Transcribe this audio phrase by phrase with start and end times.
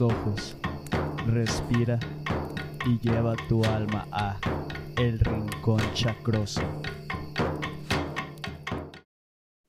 [0.00, 0.56] Ojos,
[1.26, 1.98] respira
[2.84, 4.38] y lleva tu alma a
[4.98, 6.60] El Rincón Chacroso.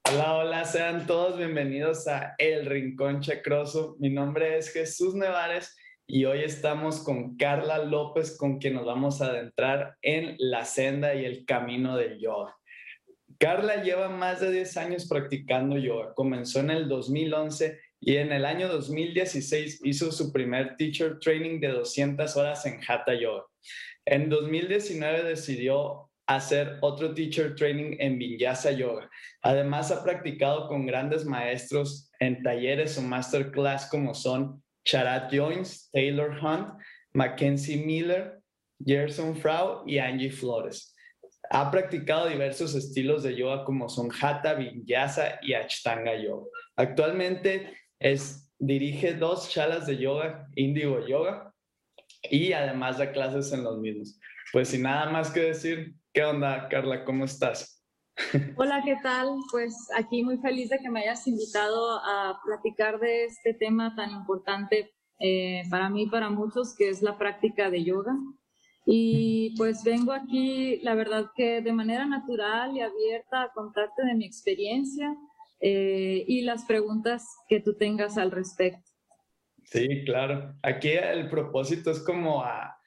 [0.10, 3.96] Hola, hola, sean todos bienvenidos a El Rincón Chacroso.
[4.00, 9.22] Mi nombre es Jesús Nevares y hoy estamos con Carla López, con quien nos vamos
[9.22, 12.58] a adentrar en la senda y el camino del yoga.
[13.40, 16.14] Carla lleva más de 10 años practicando yoga.
[16.16, 21.70] Comenzó en el 2011 y en el año 2016 hizo su primer teacher training de
[21.70, 23.46] 200 horas en Hatha Yoga.
[24.06, 29.10] En 2019 decidió hacer otro teacher training en Vinyasa Yoga.
[29.42, 36.32] Además ha practicado con grandes maestros en talleres o masterclass como son Charat Jones, Taylor
[36.42, 36.80] Hunt,
[37.14, 38.40] Mackenzie Miller,
[38.86, 40.94] Gerson Frau y Angie Flores.
[41.50, 46.48] Ha practicado diversos estilos de yoga como son Hatha, Vinyasa y Ashtanga Yoga.
[46.76, 51.54] Actualmente es, dirige dos chalas de yoga, Indigo Yoga,
[52.30, 54.20] y además da clases en los mismos.
[54.52, 57.04] Pues sin nada más que decir, ¿qué onda, Carla?
[57.04, 57.84] ¿Cómo estás?
[58.58, 59.36] Hola, ¿qué tal?
[59.52, 64.12] Pues aquí muy feliz de que me hayas invitado a platicar de este tema tan
[64.12, 68.16] importante eh, para mí y para muchos, que es la práctica de yoga.
[68.86, 74.16] Y pues vengo aquí, la verdad que de manera natural y abierta a contarte de
[74.16, 75.14] mi experiencia
[75.60, 78.92] eh, y las preguntas que tú tengas al respecto.
[79.64, 80.56] Sí, claro.
[80.62, 82.78] Aquí el propósito es como a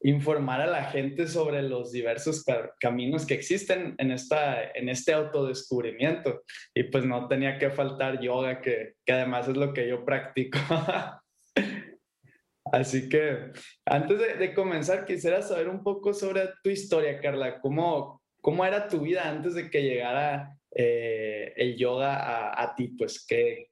[0.00, 2.44] informar a la gente sobre los diversos
[2.80, 6.42] caminos que existen en, esta, en este autodescubrimiento.
[6.74, 10.58] Y pues no tenía que faltar yoga, que, que además es lo que yo practico.
[12.72, 13.52] Así que
[13.84, 17.60] antes de, comenzar, quisiera saber un poco sobre tu historia, Carla.
[17.60, 22.88] ¿Cómo, cómo era tu vida antes de que llegara eh, el yoga a, ti?
[22.88, 23.70] Pues, ¿qué,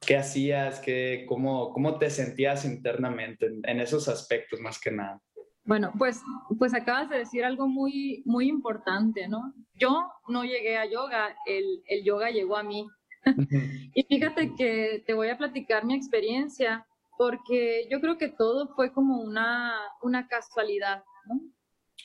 [0.00, 0.80] qué hacías?
[0.80, 5.20] Qué, cómo, ¿Cómo te sentías internamente en, esos aspectos más que nada?
[5.64, 6.22] Bueno, pues,
[6.58, 9.52] pues acabas de decir algo muy, muy importante, ¿no?
[9.74, 12.86] Yo no llegué a yoga, el, el yoga llegó a mí.
[13.94, 16.86] y fíjate que te voy a platicar mi experiencia
[17.18, 21.40] porque yo creo que todo fue como una, una casualidad, ¿no?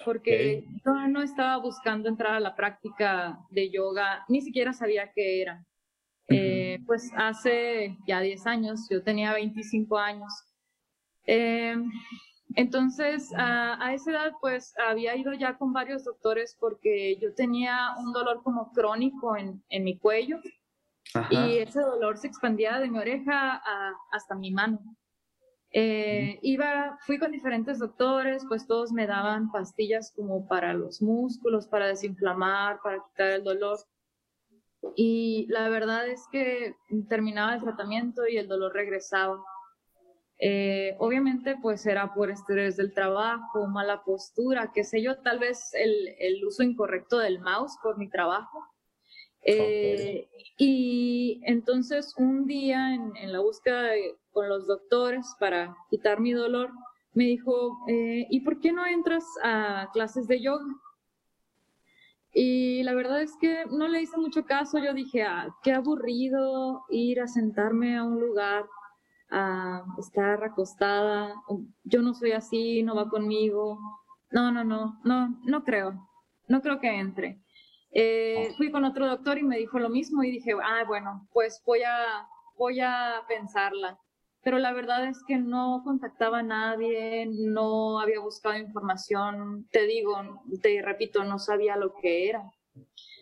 [0.04, 5.42] Porque yo no estaba buscando entrar a la práctica de yoga, ni siquiera sabía qué
[5.42, 5.66] era.
[6.30, 10.34] Eh, pues hace ya 10 años, yo tenía 25 años.
[11.26, 11.76] Eh,
[12.56, 17.90] entonces, a, a, esa edad, pues había ido ya con varios doctores porque yo tenía
[17.98, 20.40] un dolor como crónico en, en mi cuello
[21.30, 23.62] y ese dolor se expandía de mi oreja
[24.12, 24.80] hasta mi mano.
[25.76, 31.68] Eh, iba, fui con diferentes doctores, pues todos me daban pastillas como para los músculos,
[31.68, 33.80] para desinflamar, para quitar el dolor.
[34.96, 36.76] Y la verdad es que
[37.10, 39.44] terminaba el tratamiento y el dolor regresaba.
[40.38, 45.74] Eh, obviamente, pues era por estrés del trabajo, mala postura, qué sé yo, tal vez
[45.74, 48.60] el, el uso incorrecto del mouse por mi trabajo.
[49.46, 56.20] Eh, y entonces un día en, en la búsqueda de, con los doctores para quitar
[56.20, 56.72] mi dolor,
[57.14, 60.66] me dijo, eh, ¿y por qué no entras a clases de yoga?
[62.34, 66.84] Y la verdad es que no le hice mucho caso, yo dije, ah, qué aburrido
[66.90, 68.66] ir a sentarme a un lugar,
[69.30, 71.36] a estar acostada,
[71.84, 73.80] yo no soy así, no va conmigo,
[74.32, 76.10] no, no, no, no, no creo,
[76.48, 77.40] no creo que entre.
[77.92, 81.62] Eh, fui con otro doctor y me dijo lo mismo y dije, ah, bueno, pues
[81.64, 82.28] voy a,
[82.58, 84.00] voy a pensarla
[84.44, 90.44] pero la verdad es que no contactaba a nadie, no había buscado información, te digo,
[90.62, 92.52] te repito, no sabía lo que era.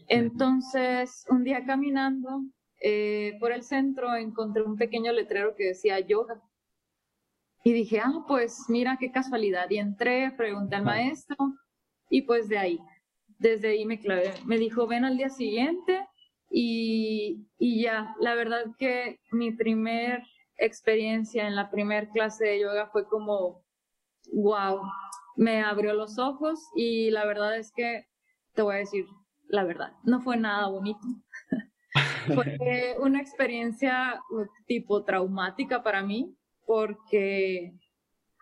[0.07, 2.41] Entonces, un día caminando
[2.81, 6.41] eh, por el centro encontré un pequeño letrero que decía yoga.
[7.63, 9.69] Y dije, ah, pues mira qué casualidad.
[9.69, 11.37] Y entré, pregunté al maestro
[12.09, 12.79] y pues de ahí,
[13.37, 14.33] desde ahí me clavé.
[14.47, 16.07] Me dijo, ven al día siguiente
[16.49, 20.23] y, y ya, la verdad que mi primer
[20.61, 23.63] experiencia en la primera clase de yoga fue como,
[24.31, 24.81] wow,
[25.35, 28.07] me abrió los ojos y la verdad es que,
[28.53, 29.05] te voy a decir
[29.47, 31.05] la verdad, no fue nada bonito.
[32.35, 34.21] fue una experiencia
[34.65, 36.35] tipo traumática para mí
[36.65, 37.73] porque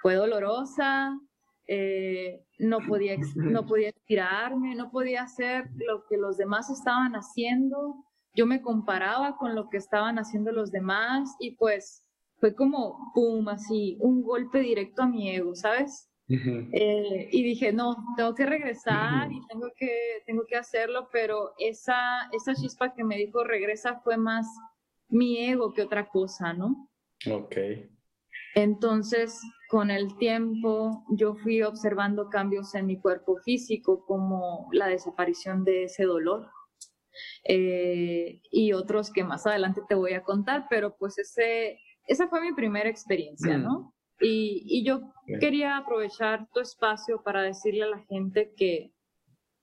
[0.02, 1.20] fue dolorosa,
[1.68, 7.96] eh, no, podía, no podía estirarme, no podía hacer lo que los demás estaban haciendo.
[8.34, 12.06] Yo me comparaba con lo que estaban haciendo los demás y pues
[12.40, 16.10] fue como, pum, así, un golpe directo a mi ego, ¿sabes?
[16.30, 22.30] Eh, y dije, no, tengo que regresar y tengo que, tengo que hacerlo, pero esa,
[22.32, 24.46] esa chispa que me dijo regresa fue más
[25.08, 26.88] mi ego que otra cosa, ¿no?
[27.32, 27.56] Ok.
[28.54, 35.64] Entonces, con el tiempo, yo fui observando cambios en mi cuerpo físico, como la desaparición
[35.64, 36.48] de ese dolor.
[37.44, 41.80] Eh, y otros que más adelante te voy a contar, pero pues ese,
[42.10, 43.64] esa fue mi primera experiencia, mm.
[43.64, 43.94] ¿no?
[44.20, 45.00] Y, y yo
[45.40, 48.92] quería aprovechar tu espacio para decirle a la gente que,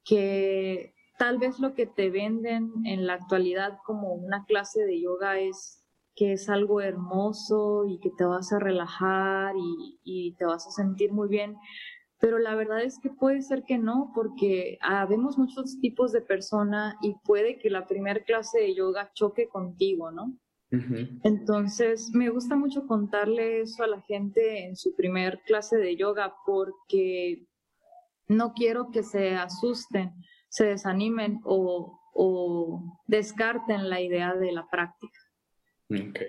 [0.05, 5.39] que tal vez lo que te venden en la actualidad como una clase de yoga
[5.41, 5.85] es
[6.15, 10.71] que es algo hermoso y que te vas a relajar y, y te vas a
[10.71, 11.57] sentir muy bien,
[12.19, 16.97] pero la verdad es que puede ser que no, porque habemos muchos tipos de persona
[17.03, 20.33] y puede que la primera clase de yoga choque contigo, ¿no?
[21.25, 26.35] Entonces, me gusta mucho contarle eso a la gente en su primer clase de yoga
[26.45, 27.47] porque
[28.29, 30.13] no quiero que se asusten,
[30.49, 35.19] se desanimen o, o descarten la idea de la práctica.
[35.91, 36.21] Ok.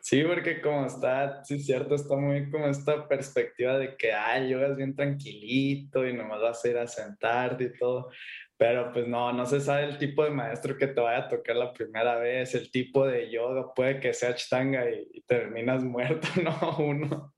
[0.00, 4.50] Sí, porque como está, sí es cierto, está muy como esta perspectiva de que, ay,
[4.50, 8.10] yoga es bien tranquilito y nomás vas a ir a sentarte y todo.
[8.66, 11.54] Pero pues no, no se sabe el tipo de maestro que te vaya a tocar
[11.54, 16.78] la primera vez, el tipo de yoga, puede que sea Ashtanga y, terminas muerto, ¿no?
[16.78, 17.34] Uno.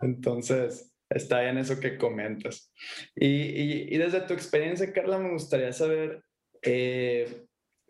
[0.00, 2.72] Entonces, está bien eso que comentas.
[3.14, 6.24] Y, y, desde tu experiencia, Carla, me gustaría saber,
[6.62, 7.44] eh,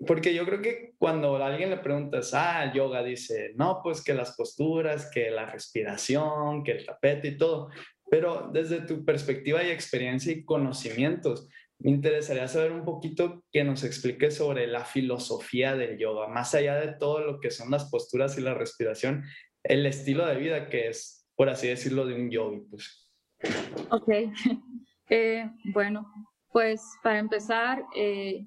[0.07, 4.13] porque yo creo que cuando a alguien le preguntas, ah, yoga, dice, no, pues que
[4.13, 7.71] las posturas, que la respiración, que el tapete y todo,
[8.11, 11.49] pero desde tu perspectiva y experiencia y conocimientos,
[11.81, 16.75] me interesaría saber un poquito que nos explique sobre la filosofía del yoga, más allá
[16.75, 19.25] de todo lo que son las posturas y la respiración,
[19.63, 22.61] el estilo de vida que es, por así decirlo, de un yogi.
[22.69, 23.11] Pues.
[23.91, 24.09] Ok,
[25.11, 26.11] eh, bueno,
[26.51, 28.45] pues para empezar, eh,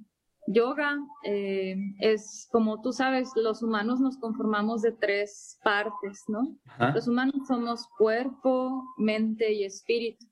[0.48, 6.57] yoga eh, es, como tú sabes, los humanos nos conformamos de tres partes, ¿no?
[6.94, 10.25] Los humanos somos cuerpo, mente y espíritu.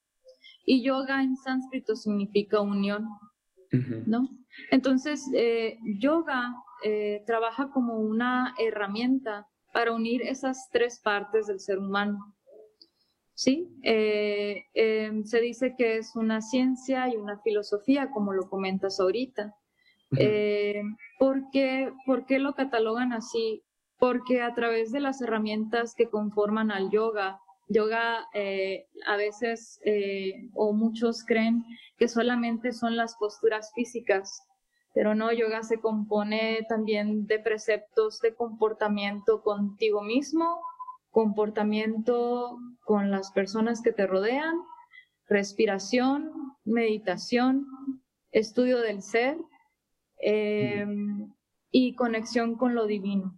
[0.72, 3.08] Y yoga en sánscrito significa unión,
[4.06, 4.30] ¿no?
[4.70, 11.80] Entonces, eh, yoga eh, trabaja como una herramienta para unir esas tres partes del ser
[11.80, 12.20] humano.
[13.34, 13.68] ¿Sí?
[13.82, 19.56] Eh, em, se dice que es una ciencia y una filosofía, como lo comentas ahorita.
[21.18, 23.64] ¿por, qué, ¿Por qué lo catalogan así?
[23.98, 27.40] Porque a través de las herramientas que conforman al yoga,
[27.70, 31.64] Yoga eh, a veces eh, o muchos creen
[31.98, 34.42] que solamente son las posturas físicas,
[34.96, 40.60] pero no, yoga se compone también de preceptos de comportamiento contigo mismo,
[41.12, 44.56] comportamiento con las personas que te rodean,
[45.28, 46.32] respiración,
[46.66, 47.68] meditación,
[48.32, 49.38] estudio del ser
[50.18, 51.32] em,
[51.70, 53.36] y conexión con lo divino.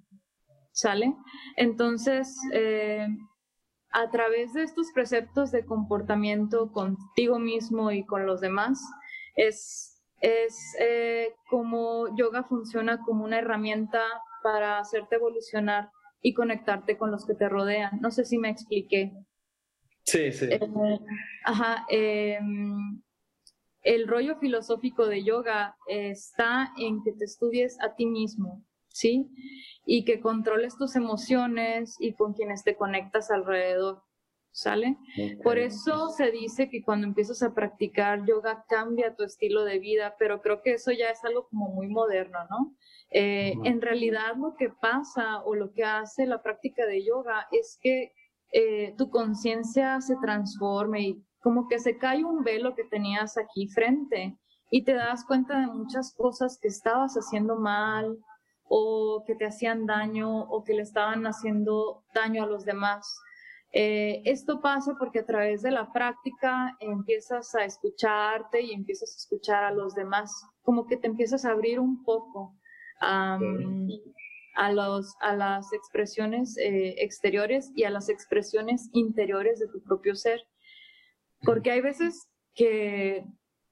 [0.71, 1.13] ¿Sale?
[1.57, 3.05] Entonces, eh,
[3.91, 8.81] a través de estos preceptos de comportamiento contigo mismo y con los demás,
[9.35, 14.01] es, es eh, como yoga funciona como una herramienta
[14.43, 15.89] para hacerte evolucionar
[16.21, 17.99] y conectarte con los que te rodean.
[18.01, 19.11] No sé si me expliqué.
[20.03, 20.45] Sí, sí.
[20.49, 20.59] Eh,
[21.43, 21.85] ajá.
[21.89, 23.01] Em,
[23.83, 29.29] el rollo filosófico de yoga está en que te estudies a ti mismo, ¿sí?
[29.85, 34.03] y que controles tus emociones y con quienes te conectas alrededor.
[34.53, 34.97] ¿Sale?
[35.45, 40.15] Por eso se dice que cuando empiezas a practicar yoga cambia tu estilo de vida,
[40.19, 42.75] pero creo que eso ya es algo como muy moderno, ¿no?
[43.11, 47.79] Eh, en realidad lo que pasa o lo que hace la práctica de yoga es
[47.81, 48.11] que
[48.51, 53.69] eh, tu conciencia se transforme y como que se cae un velo que tenías aquí
[53.69, 54.37] frente
[54.69, 58.17] y te das cuenta de muchas cosas que estabas haciendo mal
[58.73, 63.19] o que te hacían daño o que le estaban haciendo daño a los demás.
[63.73, 69.19] Eh, esto pasa porque a través de la práctica empiezas a escucharte y empiezas a
[69.19, 72.55] escuchar a los demás, como que te empiezas a abrir un poco
[73.01, 73.37] a,
[74.71, 80.39] los, a las expresiones eh, exteriores y a las expresiones interiores de tu propio ser.
[81.41, 83.25] Porque hay veces que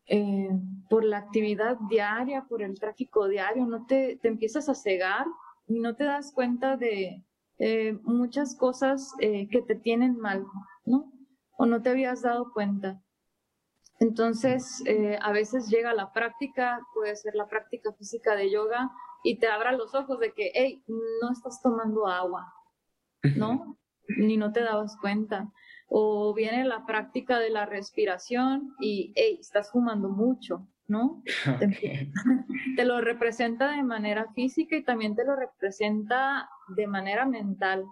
[0.08, 0.50] eh,
[0.90, 5.26] por la actividad diaria, por el tráfico diario, no te, te empiezas a cegar
[5.68, 7.24] y no te das cuenta de
[7.60, 10.46] eh, muchas cosas eh, que te tienen mal,
[10.86, 11.12] ¿no?
[11.58, 13.02] O no te habías dado cuenta.
[14.00, 14.82] Entonces,
[15.22, 18.90] a veces llega la práctica, puede ser la práctica física de yoga,
[19.24, 22.54] y te abra los ojos de que, hey, no estás tomando agua,
[23.36, 23.78] ¿no?
[24.08, 25.52] Ni no te dabas cuenta
[25.90, 31.24] o viene la práctica de la respiración y, hey, estás fumando mucho, ¿no?
[32.76, 37.86] Te, lo representa de manera física y también te lo representa de manera mental.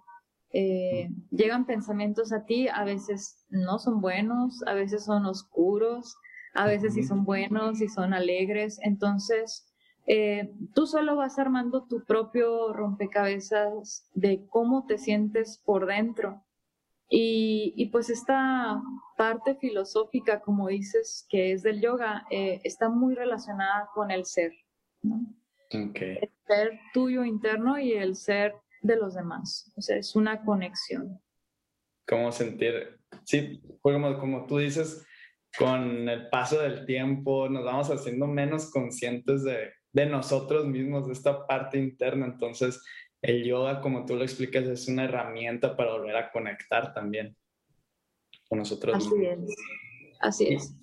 [0.51, 6.17] Eh, llegan pensamientos a ti, a veces no son buenos, a veces son oscuros,
[6.53, 8.79] a veces sí son buenos y son alegres.
[8.81, 9.71] Entonces,
[10.07, 16.43] eh, tú solo vas armando tu propio rompecabezas de cómo te sientes por dentro.
[17.09, 18.81] Y, pues esta
[19.15, 24.51] parte filosófica, como dices, que es del yoga, eh, está muy relacionada con el ser.
[25.69, 29.71] El ser tuyo interno y el ser de los demás.
[29.75, 31.21] O sea, es una conexión.
[32.07, 32.99] ¿Cómo sentir?
[33.23, 35.05] Sí, como, como tú dices,
[35.57, 41.13] con el paso del tiempo nos vamos haciendo menos conscientes de, de nosotros mismos, de
[41.13, 42.25] esta parte interna.
[42.25, 42.81] Entonces,
[43.21, 47.35] el yoga, como tú lo explicas, es una herramienta para volver a conectar también
[48.47, 49.55] con nosotros Así Es.
[50.19, 50.75] Así es.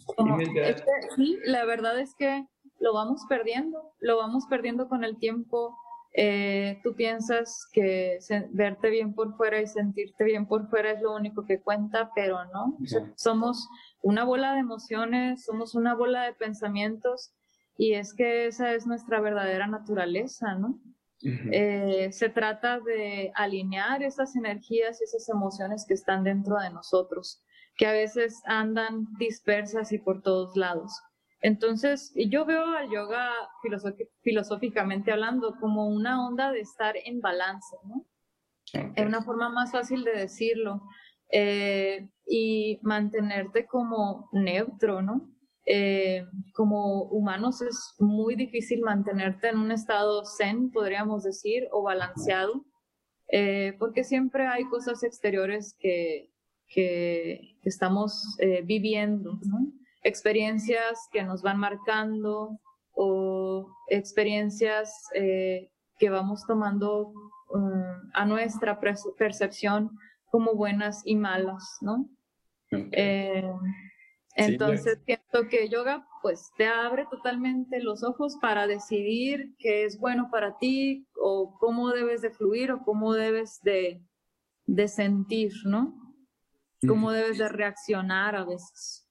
[1.16, 2.46] sí, la verdad es que
[2.78, 5.76] lo vamos perdiendo, lo vamos perdiendo con el tiempo.
[6.16, 8.18] Eh, tú piensas que
[8.50, 12.44] verte bien por fuera y sentirte bien por fuera es lo único que cuenta, pero
[12.52, 12.78] no.
[13.16, 13.68] somos
[14.02, 17.32] una bola de emociones, somos una bola de pensamientos
[17.76, 20.78] y es que esa es nuestra verdadera naturaleza, ¿no?
[21.24, 27.42] Eh, se trata de alinear esas energías y esas emociones que están dentro de nosotros,
[27.76, 30.92] que a veces andan dispersas y por todos lados.
[31.40, 33.30] Entonces, yo veo al yoga
[34.22, 38.06] filosóficamente hablando como una onda de estar en balance, ¿no?
[38.96, 40.82] Es una forma más fácil de decirlo.
[41.30, 45.33] Eh, y mantenerte como neutro, ¿no?
[45.66, 52.64] Eh, como humanos es muy difícil mantenerte en un estado zen, podríamos decir, o balanceado,
[53.28, 56.30] eh, porque siempre hay cosas exteriores que,
[56.68, 59.38] que estamos eh, viviendo,
[60.02, 62.60] experiencias que nos van marcando
[62.92, 67.12] o experiencias que vamos tomando
[67.50, 68.78] um, a nuestra
[69.18, 69.90] percepción
[70.30, 72.08] como buenas y malas, ¿no?
[74.36, 80.28] Entonces siento que yoga pues te abre totalmente los ojos para decidir qué es bueno
[80.30, 84.02] para ti o cómo debes de fluir o cómo debes de,
[84.66, 86.00] de sentir, ¿no?
[86.86, 89.08] Cómo debes de reaccionar a veces.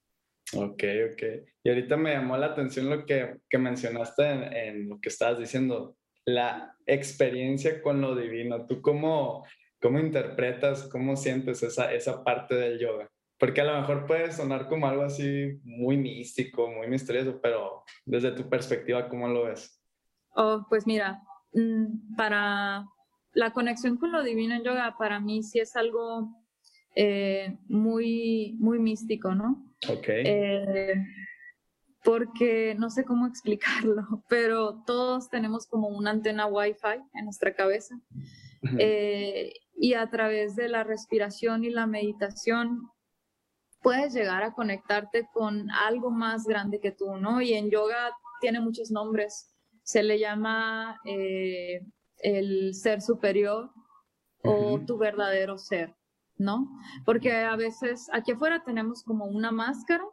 [0.56, 1.24] Ok, ok.
[1.64, 5.40] Y ahorita me llamó la atención lo que, que mencionaste en, en, lo que estabas
[5.40, 8.68] diciendo, la experiencia con lo divino.
[8.68, 9.46] ¿Tú cómo,
[9.82, 13.10] cómo interpretas, cómo sientes esa, esa parte del yoga?
[13.44, 18.32] Porque a lo mejor puede sonar como algo así muy místico, muy misterioso, pero desde
[18.32, 19.84] tu perspectiva, ¿cómo lo ves?
[20.34, 21.22] Oh, pues mira,
[21.52, 22.86] mm, para
[23.34, 26.34] la conexión con lo divino en yoga, para mí sí es algo
[26.96, 29.62] eh, muy, muy místico, ¿no?
[29.90, 30.06] Ok.
[30.08, 31.04] Eh,
[32.02, 37.94] porque no sé cómo explicarlo, pero todos tenemos como una antena Wi-Fi en nuestra cabeza.
[38.80, 42.93] Eh, y a través de la respiración y la meditación
[43.84, 47.42] puedes llegar a conectarte con algo más grande que tú, ¿no?
[47.42, 49.54] Y en yoga tiene muchos nombres.
[49.84, 51.86] Se le llama eh,
[52.18, 53.70] el ser superior
[54.42, 55.96] o tu verdadero ser,
[56.38, 56.68] ¿no?
[57.06, 60.04] Porque a veces aquí afuera tenemos como una máscara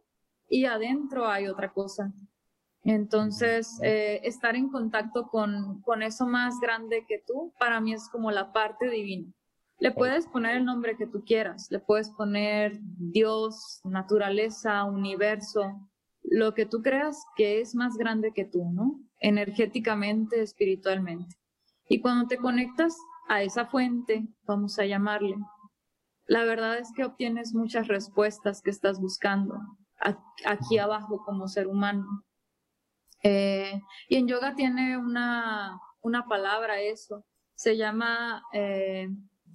[0.48, 2.12] y adentro hay otra cosa.
[2.82, 8.08] Entonces, eh, estar en contacto con, con eso más grande que tú, para mí es
[8.08, 9.32] como la parte divina.
[9.80, 15.90] Le puedes poner el nombre que tú quieras, le puedes poner Dios, naturaleza, universo,
[16.22, 19.00] lo que tú creas que es más grande que tú, ¿no?
[19.18, 21.34] Energéticamente, espiritualmente.
[21.88, 22.96] Y cuando te conectas
[23.28, 25.36] a esa fuente, vamos a llamarle,
[26.26, 29.58] la verdad es que obtienes muchas respuestas que estás buscando
[30.46, 32.06] aquí abajo como ser humano.
[33.24, 37.24] Eh, y en yoga tiene una, una palabra eso,
[37.56, 39.08] se llama eh,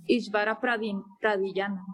[0.07, 1.85] Ishvara Pradiyana.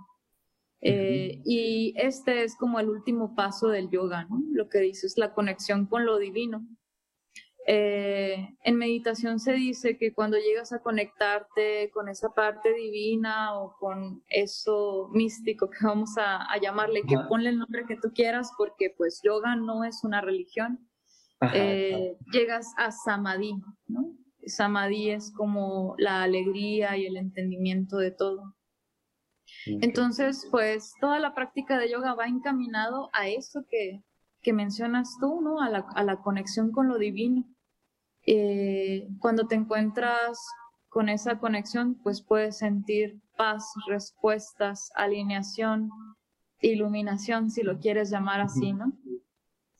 [0.83, 4.41] Eh, y este es como el último paso del yoga, ¿no?
[4.51, 6.65] Lo que dice es la conexión con lo divino.
[7.67, 13.77] Eh, en meditación se dice que cuando llegas a conectarte con esa parte divina o
[13.77, 18.93] con eso místico que vamos a, llamarle, que ponle el nombre que tú quieras, porque
[18.97, 20.89] pues yoga no es una religión,
[21.53, 23.53] eh, llegas a samadhi,
[23.87, 24.15] ¿no?
[24.45, 28.55] Samadhi es como la alegría y el entendimiento de todo.
[29.65, 34.01] Entonces, pues toda la práctica de yoga va encaminado a eso que,
[34.41, 35.61] que mencionas tú, ¿no?
[35.61, 37.45] A la, a la, conexión con lo divino.
[38.25, 40.39] Eh, cuando te encuentras
[40.89, 45.89] con esa conexión, pues puedes sentir paz, respuestas, alineación,
[46.59, 48.93] iluminación, si lo quieres llamar así, ¿no?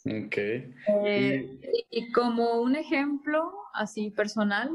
[0.06, 0.38] Ok.
[0.38, 4.70] Eh, y como un ejemplo así personal,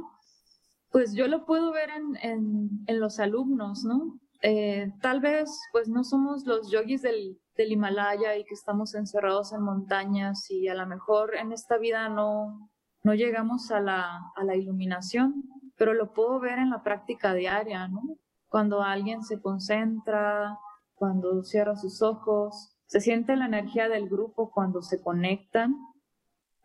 [0.90, 4.18] pues yo lo puedo ver en, en, los alumnos, ¿no?
[4.42, 9.52] eh, tal vez pues no somos los yogis del, del Himalaya y que estamos encerrados
[9.52, 12.70] en montañas y a lo mejor en esta vida no,
[13.02, 15.44] no llegamos a la, a la iluminación,
[15.76, 18.02] pero lo puedo ver en la práctica diaria, ¿no?
[18.48, 20.58] Cuando alguien se concentra,
[20.94, 25.74] cuando cierra sus ojos, se siente la energía del grupo cuando se conectan,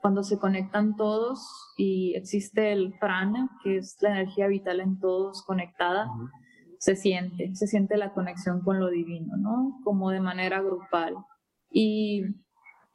[0.02, 5.44] cuando se conectan todos y existe el prana, que es la energía vital en todos
[5.44, 6.10] conectada,
[6.80, 9.80] se siente, se siente la conexión con lo divino, ¿no?
[9.84, 11.16] Como de manera grupal.
[11.70, 12.24] Y,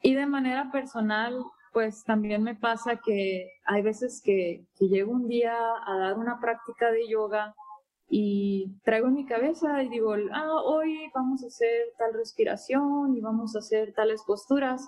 [0.01, 5.27] y de manera personal, pues también me pasa que hay veces que, que llego un
[5.27, 7.55] día a dar una práctica de yoga
[8.09, 13.21] y traigo en mi cabeza y digo, ah, hoy vamos a hacer tal respiración y
[13.21, 14.87] vamos a hacer tales posturas.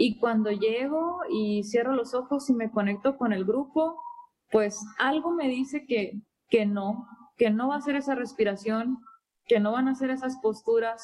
[0.00, 4.00] Y cuando llego y cierro los ojos y me conecto con el grupo,
[4.52, 6.12] pues algo me dice que,
[6.48, 8.98] que no, que no va a ser esa respiración,
[9.46, 11.02] que no van a hacer esas posturas,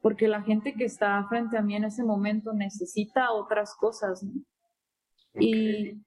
[0.00, 4.24] porque la gente que está frente a mí en ese momento necesita otras cosas.
[5.40, 6.00] Y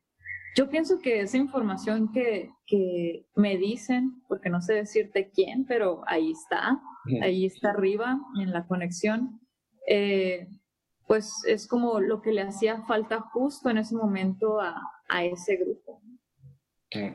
[0.56, 6.04] yo pienso que esa información que, que, me dicen, porque no sé decirte quién, pero
[6.08, 6.80] ahí está,
[7.22, 9.42] ahí está arriba en la conexión,
[9.90, 10.48] eh,
[11.10, 15.56] pues es como lo que le hacía falta justo en ese momento a, a ese
[15.56, 16.04] grupo.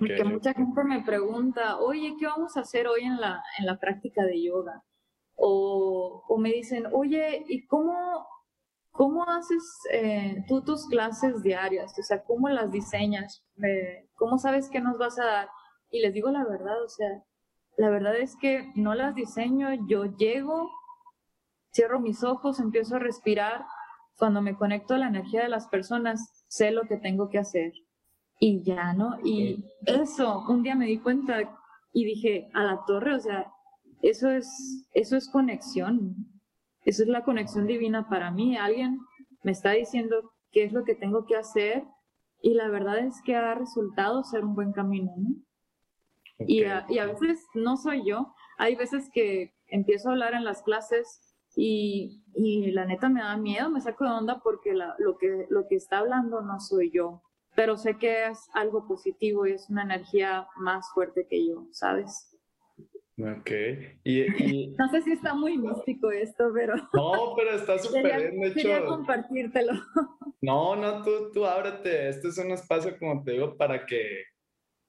[0.00, 3.78] Porque mucha gente me pregunta, oye, ¿qué vamos a hacer hoy en la, en la
[3.78, 4.82] práctica de yoga?
[5.36, 8.26] O, o me dicen, oye, ¿y cómo,
[8.90, 11.96] ¿Cómo haces eh, tú tus clases diarias?
[11.96, 13.44] O sea, ¿cómo las diseñas?
[13.62, 15.48] Eh, ¿Cómo sabes qué nos vas a dar?
[15.90, 17.22] Y les digo la verdad, o sea,
[17.76, 20.68] la verdad es que no las diseño, yo llego,
[21.72, 23.64] cierro mis ojos, empiezo a respirar,
[24.18, 27.72] cuando me conecto a la energía de las personas, sé lo que tengo que hacer.
[28.38, 29.18] Y ya, ¿no?
[29.24, 31.59] Y eso, un día me di cuenta
[31.92, 33.50] y dije, a la torre, o sea,
[34.03, 36.14] eso es, eso es conexión.
[36.85, 38.57] Esa es la conexión divina para mí.
[38.57, 38.98] Alguien
[39.42, 41.85] me está diciendo qué es lo que tengo que hacer
[42.42, 45.12] y la verdad es que ha resultado ser un buen camino.
[46.38, 48.35] Y, a, y, a, veces no soy yo.
[48.59, 51.23] Hay veces que empiezo a hablar en las clases
[51.56, 55.46] y, y la neta me da miedo, me saco de onda porque la, lo, que,
[55.50, 57.22] lo que está hablando no soy yo.
[57.56, 62.34] Pero sé que es algo positivo y es una energía más fuerte que yo, ¿sabes?
[63.18, 63.50] Ok.
[64.02, 64.26] Y,
[64.78, 66.74] no sé si está muy místico esto, pero...
[66.92, 68.54] No, pero está súper bien hecho.
[68.54, 69.72] Quería compartírtelo.
[70.40, 72.08] No, no, tú, tú ábrete.
[72.08, 74.24] Este es un espacio, como te digo, para que,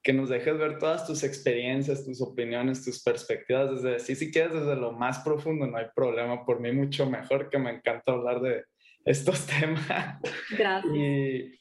[0.06, 3.82] que nos dejes ver todas tus experiencias, tus opiniones, tus perspectivas.
[3.82, 6.46] Desde, sí, si quieres desde lo más profundo, no hay problema.
[6.46, 8.66] Por mí mucho mejor, que me encanta hablar de
[9.04, 10.22] estos temas.
[10.56, 10.94] Gracias.
[10.96, 11.60] Y,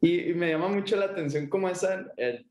[0.00, 2.04] y, me llama mucho la atención como esa...
[2.16, 2.50] El,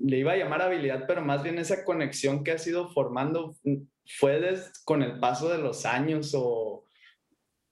[0.00, 3.56] le iba a llamar habilidad, pero más bien esa conexión que has ido formando,
[4.18, 6.84] ¿fue con el paso de los años o,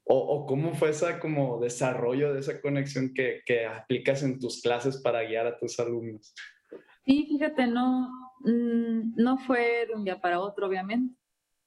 [0.09, 5.01] o, cómo fue ese como desarrollo de esa conexión que, que, aplicas en tus clases
[5.03, 6.33] para guiar a tus alumnos?
[7.05, 8.09] Sí, fíjate, no,
[8.40, 11.16] mm, no fue de un día para otro, obviamente.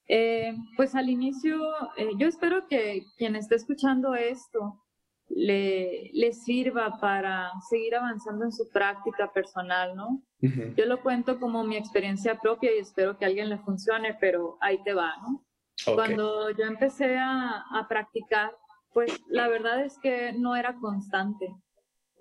[0.08, 1.60] Eh, pues al inicio,
[1.98, 4.82] eh, yo espero que quien esté escuchando esto
[5.28, 10.24] le, le sirva para seguir avanzando en su práctica personal, ¿no?
[10.42, 14.58] Yo lo cuento como mi experiencia propia y espero que a alguien le funcione, pero
[14.62, 15.46] ahí te va, ¿no?
[15.86, 18.52] Cuando yo empecé a, a, practicar,
[18.94, 21.56] pues la verdad es que no era constante.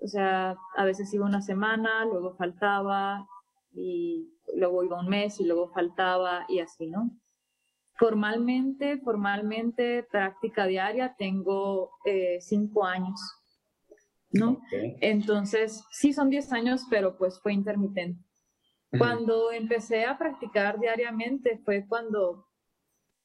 [0.01, 3.27] O sea, a veces iba una semana, luego faltaba,
[3.73, 7.11] y luego iba un mes y luego faltaba y así, ¿no?
[7.95, 13.19] Formalmente, formalmente, práctica diaria, tengo eh, cinco años,
[14.31, 14.61] ¿no?
[15.01, 18.23] Entonces, sí son diez años, pero pues fue intermitente.
[18.97, 22.47] Cuando empecé a practicar diariamente fue cuando,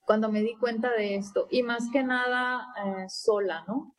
[0.06, 3.94] cuando me di cuenta de esto y más que nada eh, sola, ¿no?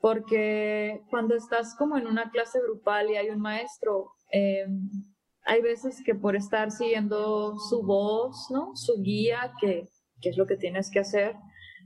[0.00, 4.66] Porque cuando estás como en una clase grupal y hay un maestro, eh,
[5.44, 8.70] hay veces que por estar siguiendo su voz, ¿no?
[8.74, 9.88] Su guía, que
[10.20, 11.34] qué es lo que tienes que hacer,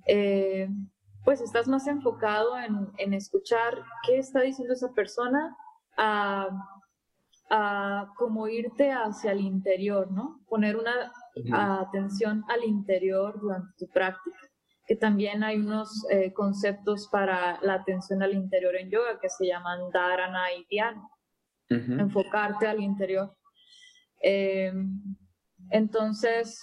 [0.07, 0.69] eh,
[1.25, 5.57] pues estás más enfocado en, en, escuchar qué está diciendo esa persona
[5.97, 6.49] a,
[7.51, 10.41] a como irte hacia el interior, ¿no?
[10.49, 11.13] Poner una
[11.51, 14.39] atención al interior durante tu práctica.
[14.87, 19.47] Que también hay unos eh, conceptos para la atención al interior en yoga que se
[19.47, 21.09] llaman dharana y dhyana.
[21.69, 23.35] Enfocarte al interior.
[24.23, 24.73] Eh,
[25.71, 26.61] entonces,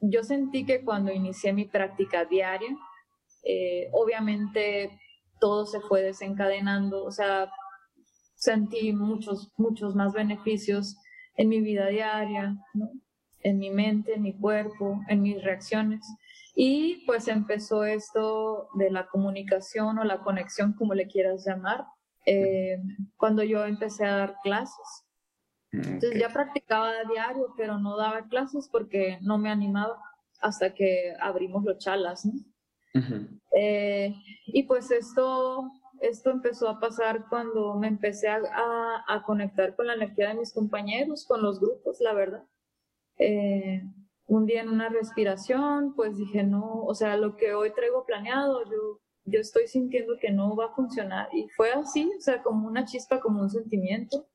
[0.00, 2.76] yo sentí que cuando inicié mi práctica diaria,
[3.44, 4.98] eh, obviamente
[5.40, 7.50] todo se fue desencadenando, o sea,
[8.34, 10.96] sentí muchos, muchos más beneficios
[11.36, 12.90] en mi vida diaria, ¿no?
[13.42, 16.06] En mi mente, en mi cuerpo, en mis reacciones.
[16.54, 21.84] Y pues empezó esto de la comunicación o la conexión, como le quieras llamar,
[22.26, 22.78] eh,
[23.16, 25.04] cuando yo empecé a dar clases.
[25.70, 30.02] Entonces ya practicaba a diario, pero no daba clases porque no me animaba
[30.40, 32.26] hasta que abrimos los chalas.
[33.52, 34.14] Eh,
[34.46, 35.70] y pues esto,
[36.00, 38.40] esto empezó a pasar cuando me empecé a,
[39.06, 42.44] a, conectar con la energía de mis compañeros, con los grupos, la verdad.
[43.18, 43.82] Eh,
[44.26, 48.62] un día en una respiración, pues dije, no, o sea, lo que hoy traigo planeado,
[48.64, 51.28] yo, yo estoy sintiendo que no va a funcionar.
[51.32, 54.26] Y fue así, o sea, como una chispa, como un sentimiento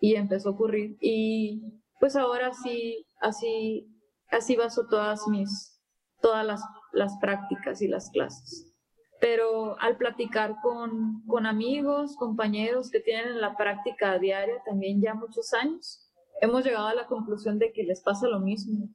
[0.00, 0.96] y empezó a ocurrir.
[1.00, 1.62] Y
[2.00, 3.88] pues ahora sí, así,
[4.30, 5.80] así baso todas mis,
[6.20, 8.74] todas las, las prácticas y las clases.
[9.20, 15.52] Pero al platicar con, con amigos, compañeros que tienen la práctica diaria también ya muchos
[15.52, 16.01] años,
[16.42, 18.88] hemos llegado a la conclusión de que les pasa lo mismo.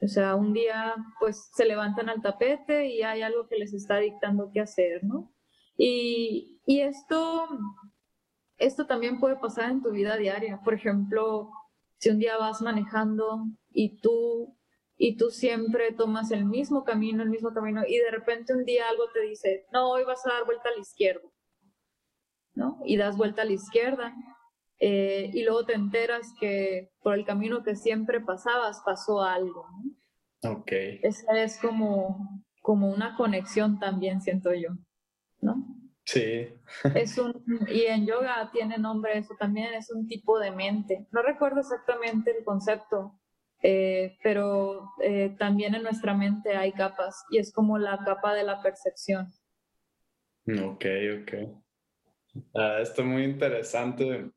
[0.00, 3.98] O sea, un día pues se levantan al tapete y hay algo que les está
[3.98, 5.30] dictando qué hacer, ¿no?
[5.76, 7.46] Y, y esto
[8.56, 10.60] esto también puede pasar en tu vida diaria.
[10.64, 11.50] Por ejemplo,
[11.98, 14.56] si un día vas manejando y tú
[15.02, 18.86] y tú siempre tomas el mismo camino, el mismo camino, y de repente un día
[18.86, 21.26] algo te dice, no, hoy vas a dar vuelta a la izquierda,
[22.54, 22.78] ¿no?
[22.84, 24.14] Y das vuelta a la izquierda,
[24.80, 29.66] eh, y luego te enteras que por el camino que siempre pasabas pasó algo,
[30.42, 30.52] ¿no?
[30.52, 30.72] Ok.
[31.02, 34.70] Esa es como, como una conexión también, siento yo,
[35.42, 35.66] ¿no?
[36.04, 36.48] Sí.
[36.94, 41.06] Es un, y en yoga tiene nombre eso también, es un tipo de mente.
[41.12, 43.20] No recuerdo exactamente el concepto,
[43.62, 48.44] eh, pero eh, también en nuestra mente hay capas y es como la capa de
[48.44, 49.30] la percepción.
[50.46, 50.86] Ok,
[51.20, 51.32] ok.
[52.54, 54.30] Ah, esto es muy interesante.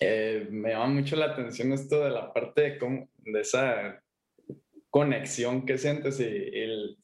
[0.00, 4.02] Eh, me llama mucho la atención esto de la parte de, cómo, de esa
[4.90, 6.98] conexión que sientes y, el,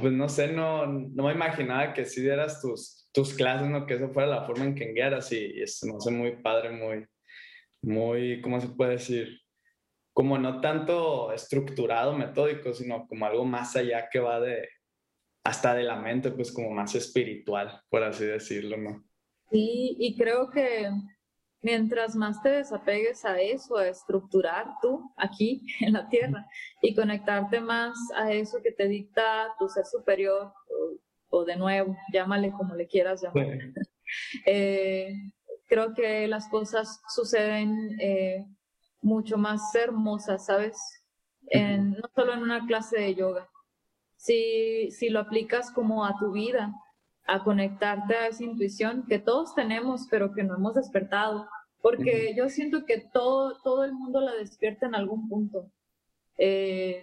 [0.00, 3.86] pues no sé, no, no me imaginaba que si dieras tus, tus clases, ¿no?
[3.86, 7.06] Que eso fuera la forma en que guiaras y, es, no sé, muy padre, muy,
[7.82, 9.40] muy, ¿cómo se puede decir?
[10.12, 14.68] Como no tanto estructurado, metódico, sino como algo más allá que va de,
[15.44, 19.04] hasta de la mente, pues como más espiritual, por así decirlo, ¿no?
[19.50, 20.90] Sí, y creo que
[21.62, 26.46] mientras más te desapegues a eso, a estructurar tú aquí en la tierra
[26.82, 30.52] y conectarte más a eso que te dicta tu ser superior,
[31.28, 33.58] o de nuevo, llámale como le quieras llamar.
[34.46, 35.14] Eh,
[35.66, 38.46] creo que las cosas suceden eh,
[39.02, 40.78] mucho más hermosas, ¿sabes?
[41.52, 43.50] no solo en una clase de yoga.
[44.16, 46.72] Si, si lo aplicas como a tu vida,
[47.26, 51.48] a conectarte a esa intuición que todos tenemos, pero que no hemos despertado.
[51.82, 55.70] Porque yo siento que todo, todo el mundo la despierta en algún punto.
[56.38, 57.02] Eh,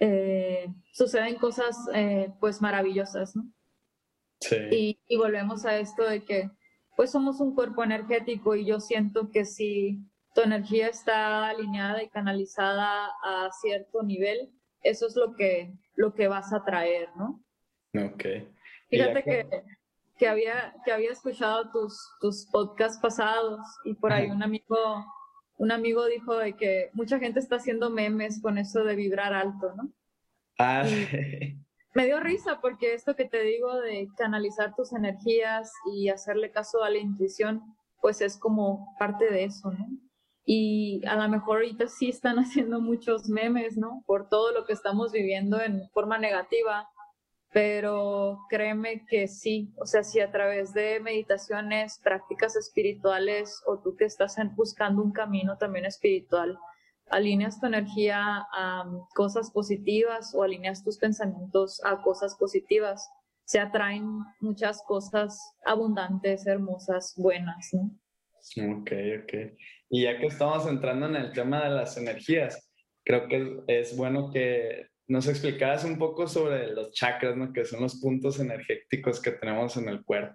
[0.00, 3.44] eh, suceden cosas eh, pues maravillosas, ¿no?
[4.40, 4.98] Sí.
[5.08, 6.50] Y, volvemos a esto de que
[6.96, 10.00] pues somos un cuerpo energético y yo siento que si
[10.34, 14.50] tu energía está alineada y canalizada a cierto nivel,
[14.82, 17.42] eso es lo que, lo que vas a traer, ¿no?
[17.94, 18.24] Ok.
[18.96, 19.62] Fíjate que,
[20.18, 25.04] que, había, que había escuchado tus, tus podcasts pasados y por ahí un amigo
[25.56, 29.72] un amigo dijo de que mucha gente está haciendo memes con eso de vibrar alto,
[29.74, 29.90] ¿no?
[30.58, 30.84] Ah,
[31.94, 36.82] Me dio risa porque esto que te digo de canalizar tus energías y hacerle caso
[36.82, 37.62] a la intuición,
[38.00, 39.86] pues es como parte de eso, ¿no?
[40.44, 44.02] Y a lo mejor ahorita sí están haciendo muchos memes, ¿no?
[44.06, 46.88] Por todo lo que estamos viviendo en forma negativa,
[47.54, 53.94] pero créeme que sí, o sea, si a través de meditaciones, prácticas espirituales o tú
[53.94, 56.58] que estás buscando un camino también espiritual,
[57.10, 63.08] alineas tu energía a cosas positivas o alineas tus pensamientos a cosas positivas,
[63.44, 64.04] se atraen
[64.40, 67.82] muchas cosas abundantes, hermosas, buenas, ¿no?
[68.80, 68.90] Ok,
[69.22, 69.32] ok.
[69.90, 72.68] Y ya que estamos entrando en el tema de las energías,
[73.04, 77.52] creo que es bueno que nos explicaras un poco sobre los chakras, ¿no?
[77.52, 80.34] Que son los puntos energéticos que tenemos en el cuerpo.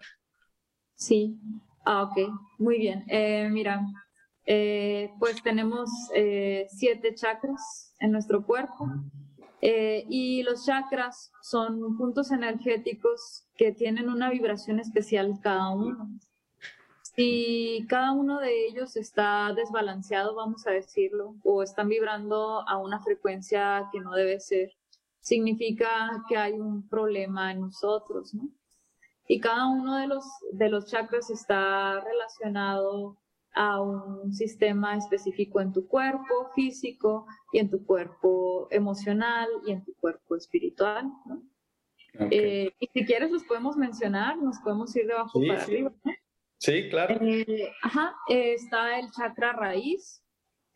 [0.96, 1.40] Sí,
[1.86, 3.06] ah, ok, muy bien.
[3.08, 3.82] Eh, mira,
[4.46, 8.88] eh, pues tenemos eh, siete chakras en nuestro cuerpo
[9.62, 16.10] y los chakras son puntos energéticos que tienen una vibración especial cada uno.
[17.20, 23.02] Si cada uno de ellos está desbalanceado, vamos a decirlo, o están vibrando a una
[23.02, 24.72] frecuencia que no debe ser,
[25.20, 28.48] significa que hay un problema en nosotros, ¿no?
[29.28, 33.18] Y cada uno de los, de los chakras está relacionado
[33.54, 39.84] a un sistema específico en tu cuerpo físico y en tu cuerpo emocional y en
[39.84, 41.12] tu cuerpo espiritual.
[42.32, 45.92] Eh, y si quieres los podemos mencionar, nos podemos ir de abajo para arriba.
[46.60, 47.16] Sí, claro.
[47.22, 50.22] Eh, ajá, está el chakra raíz.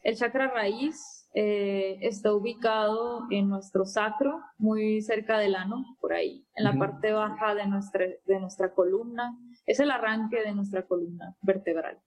[0.02, 6.46] El chakra raíz eh, está ubicado en nuestro sacro, muy cerca del ano, por ahí,
[6.56, 9.38] en la parte baja de nuestra, de nuestra columna.
[9.66, 12.00] Es el arranque de nuestra columna vertebral.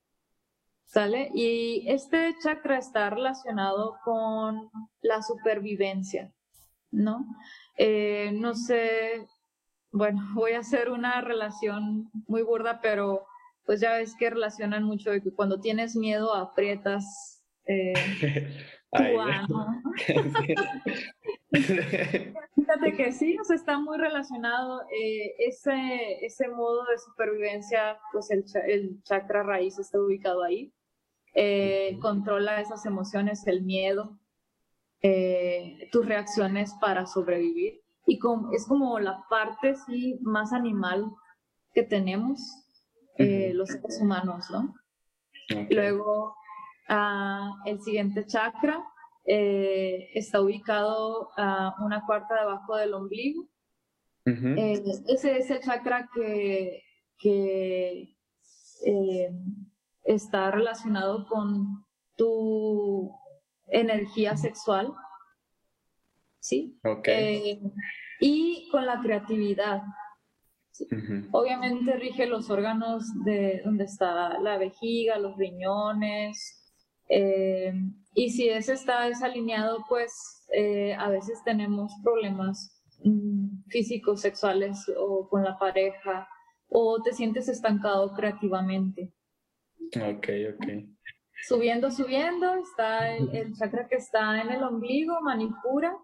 [0.87, 1.31] ¿Sale?
[1.35, 4.71] Y este chakra está relacionado con
[5.03, 6.33] la supervivencia,
[6.93, 7.27] ¿no?
[7.77, 9.27] Eh, no sé,
[9.91, 13.27] bueno, voy a hacer una relación muy burda, pero
[13.67, 17.93] pues ya ves que relacionan mucho de que cuando tienes miedo aprietas eh,
[18.93, 19.83] tu ano.
[22.55, 28.45] Fíjate que sí, nos está muy relacionado eh, ese, ese modo de supervivencia, pues el,
[28.67, 30.73] el chakra raíz está ubicado ahí.
[31.35, 34.19] Eh, controla esas emociones, el miedo,
[35.93, 37.83] tus reacciones para sobrevivir.
[38.07, 38.19] Y
[38.55, 41.11] es como la parte sí, más animal
[41.75, 42.66] que tenemos
[43.19, 44.75] eh, los seres humanos, ¿no?
[45.71, 46.37] Luego,
[46.89, 48.85] ah, el siguiente chakra
[49.25, 53.49] está ubicado a una cuarta debajo del ombligo.
[54.25, 56.83] ese es el chakra que,
[57.19, 58.15] que
[60.05, 61.85] está relacionado con
[62.17, 63.13] tu
[63.69, 64.93] energía sexual,
[66.41, 66.79] ¿sí?
[67.05, 67.61] Eh,
[68.21, 69.83] y con la creatividad.
[71.33, 76.67] Obviamente rige los órganos de donde está la vejiga, los riñones,
[77.09, 77.73] eh,
[78.15, 85.29] y si ese está desalineado, pues eh, a veces tenemos problemas mm, físicos, sexuales o
[85.29, 86.29] con la pareja,
[86.69, 89.13] o te sientes estancado creativamente.
[89.97, 90.67] Ok, ok.
[91.47, 95.97] Subiendo, subiendo, está el, chakra que está en el ombligo, Manipura,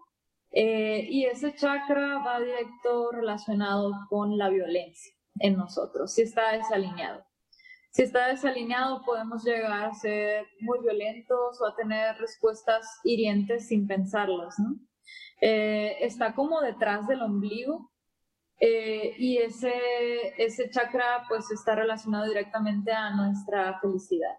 [0.53, 7.25] eh, y ese chakra va directo relacionado con la violencia en nosotros, si está desalineado.
[7.91, 13.85] Si está desalineado, podemos llegar a ser muy violentos o a tener respuestas hirientes sin
[13.87, 14.79] pensarlas, ¿no?
[15.41, 17.91] Eh, está como detrás del ombligo,
[18.59, 19.73] eh, y ese,
[20.37, 24.37] ese chakra pues está relacionado directamente a nuestra felicidad,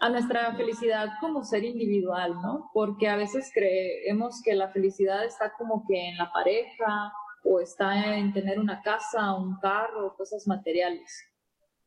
[0.00, 2.70] a nuestra felicidad como ser individual, ¿no?
[2.72, 7.12] Porque a veces creemos que la felicidad está como que en la pareja
[7.44, 11.26] o está en tener una casa, un carro, cosas materiales.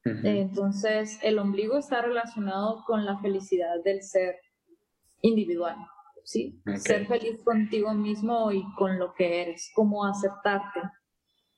[0.06, 4.36] Entonces, el ombligo está relacionado con la felicidad del ser
[5.22, 5.78] individual,
[6.26, 6.62] ¿sí?
[6.76, 10.82] Ser feliz contigo mismo y con lo que eres, como aceptarte.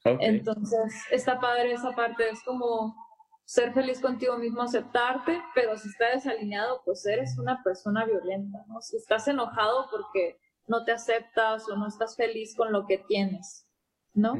[0.03, 2.95] Entonces, está padre esa parte, es como
[3.45, 8.81] ser feliz contigo mismo, aceptarte, pero si estás desalineado, pues eres una persona violenta, ¿no?
[8.81, 13.67] Si estás enojado porque no te aceptas o no estás feliz con lo que tienes,
[14.13, 14.33] ¿no?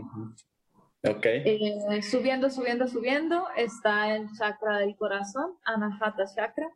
[1.07, 1.25] Ok.
[1.25, 6.67] Eh, subiendo, subiendo, subiendo, está el chakra del corazón, Anahata Chakra.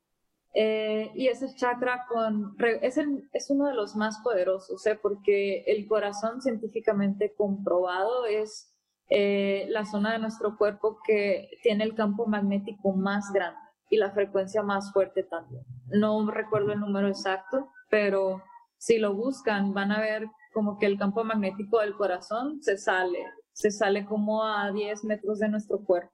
[0.53, 4.99] Eh, y ese chakra con, es, el, es uno de los más poderosos, ¿eh?
[4.99, 8.73] porque el corazón científicamente comprobado es
[9.09, 14.11] eh, la zona de nuestro cuerpo que tiene el campo magnético más grande y la
[14.11, 15.63] frecuencia más fuerte también.
[15.87, 18.43] No recuerdo el número exacto, pero
[18.77, 23.25] si lo buscan van a ver como que el campo magnético del corazón se sale,
[23.51, 26.11] se sale como a 10 metros de nuestro cuerpo.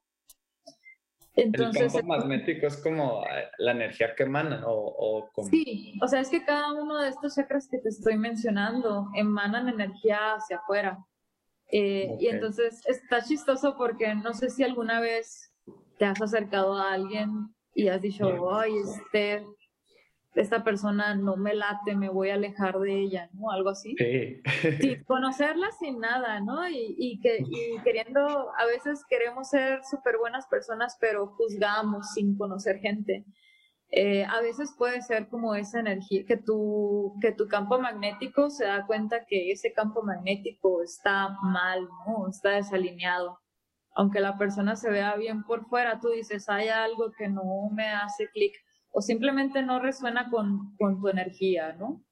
[1.36, 6.08] Entonces, el campo magnético es como eh, la energía que emana o, o Sí, o
[6.08, 10.58] sea, es que cada uno de estos chakras que te estoy mencionando emanan energía hacia
[10.58, 11.06] afuera.
[11.72, 15.52] Eh, y entonces está chistoso porque no sé si alguna vez
[15.98, 19.46] te has acercado a alguien y has dicho, ay, este,
[20.36, 23.52] esta persona no me late, me voy a alejar de ella, ¿no?
[23.52, 23.96] Algo así.
[23.98, 24.42] Sí.
[24.80, 26.68] sí conocerla sin nada, ¿no?
[26.70, 32.38] Y, y que, y queriendo, a veces queremos ser súper buenas personas, pero juzgamos sin
[32.38, 33.26] conocer gente.
[33.98, 38.66] Eh, a veces puede ser como esa energía, que tu, que tu campo magnético se
[38.66, 42.28] da cuenta que ese campo magnético está mal, ¿no?
[42.28, 43.40] está desalineado.
[43.94, 47.88] Aunque la persona se vea bien por fuera, tú dices, hay algo que no me
[47.88, 48.54] hace clic
[48.92, 52.04] o simplemente no resuena con, con tu energía, ¿no?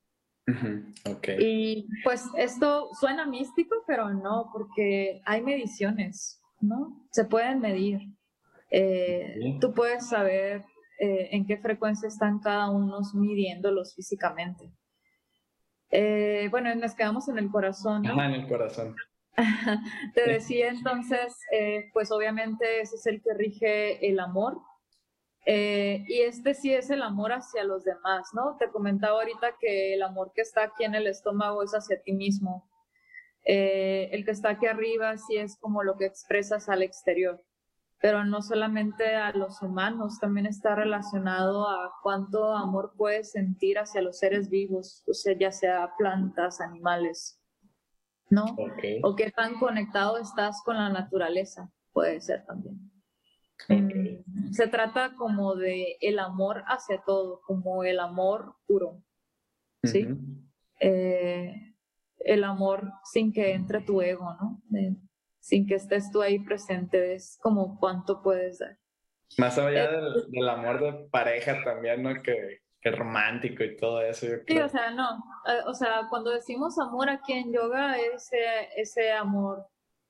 [1.06, 1.36] okay.
[1.38, 7.06] Y pues esto suena místico, pero no, porque hay mediciones, ¿no?
[7.12, 8.00] Se pueden medir.
[8.69, 10.63] Eh, tú puedes saber
[10.99, 14.71] eh, en qué frecuencia están cada uno midiéndolos físicamente.
[15.91, 18.01] Eh, bueno, nos quedamos en el corazón.
[18.01, 18.23] ¿no?
[18.23, 18.95] en el corazón.
[20.15, 24.62] Te decía entonces, eh, pues obviamente ese es el que rige el amor,
[25.45, 28.56] Eh, y este sí es el amor hacia los demás, ¿no?
[28.58, 32.13] Te comentaba ahorita que el amor que está aquí en el estómago es hacia ti
[32.13, 32.69] mismo.
[33.45, 37.43] Eh, el que está aquí arriba sí es como lo que expresas al exterior,
[38.04, 44.02] pero no solamente a los humanos, también está relacionado a cuánto amor puedes sentir hacia
[44.02, 47.42] los seres vivos, o sea, ya sea plantas, animales,
[48.30, 48.44] ¿no?
[49.04, 52.92] O qué tan conectado estás con la naturaleza, puede ser también.
[53.70, 59.02] Mm, se trata como de el amor hacia todo, como el amor puro,
[59.82, 60.10] ¿sí?
[60.82, 61.74] eh,
[62.18, 64.62] el amor sin que entre tu ego, ¿no?
[65.43, 68.77] Sin que estés tú ahí presente, es como cuánto puedes dar.
[69.38, 72.21] Más allá eh, del, amor de pareja también, ¿no?
[72.21, 74.25] Que, que romántico y todo eso.
[74.47, 75.21] Sí, o sea, no.
[75.45, 78.38] Eh, o sea, cuando decimos amor aquí en yoga, ese,
[78.77, 79.67] ese amor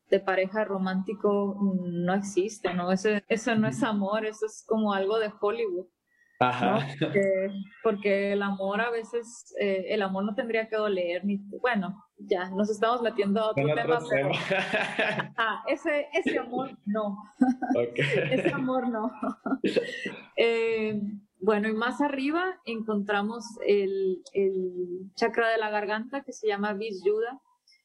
[0.08, 2.92] de pareja romántico no existe, ¿no?
[2.92, 5.88] Eso, eso no es amor, eso es como algo de Hollywood.
[6.50, 6.88] Ajá.
[7.84, 12.50] Porque, el amor a veces, eh, el amor no tendría que doler, ni, bueno, ya,
[12.50, 14.32] nos estamos metiendo a otro tema, pero
[15.38, 17.18] ah, ese, ese amor no.
[18.32, 19.12] ese amor no.
[20.36, 21.00] Eh,
[21.40, 27.40] bueno, y más arriba encontramos el, el, chakra de la garganta que se llama Visyuda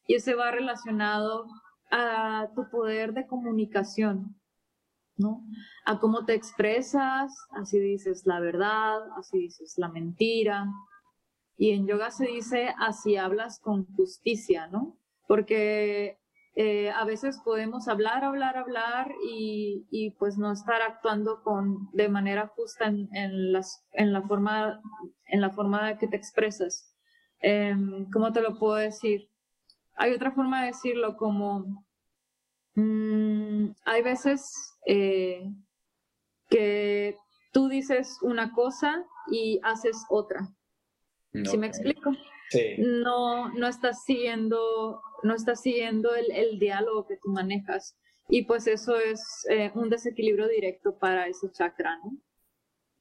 [0.07, 1.45] y ese va relacionado
[1.91, 4.38] a tu poder de comunicación,
[5.19, 5.43] ¿no?
[5.85, 10.67] A cómo te expresas, así dices la verdad, así dices la mentira.
[11.57, 14.97] Y en yoga se dice así hablas con justicia, ¿no?
[15.27, 16.19] Porque
[16.55, 22.09] eh, a veces podemos hablar, hablar, hablar y, y, pues no estar actuando con, de
[22.09, 24.81] manera justa en, en, las, en, la, forma,
[25.27, 26.93] en la forma que te expresas.
[27.39, 29.29] Em, ¿Cómo te lo puedo decir?
[29.95, 31.85] Hay otra forma de decirlo como,
[32.75, 35.43] mmm, hay veces eh,
[36.49, 37.17] que
[37.51, 40.49] tú dices una cosa y haces otra.
[41.45, 42.11] ¿Sí me explico?
[42.49, 42.75] Sí.
[42.79, 47.95] No, no estás siguiendo, no estás siguiendo el, el diálogo que tú manejas.
[48.27, 52.11] Y pues eso es eh, un desequilibrio directo para ese chakra, ¿no?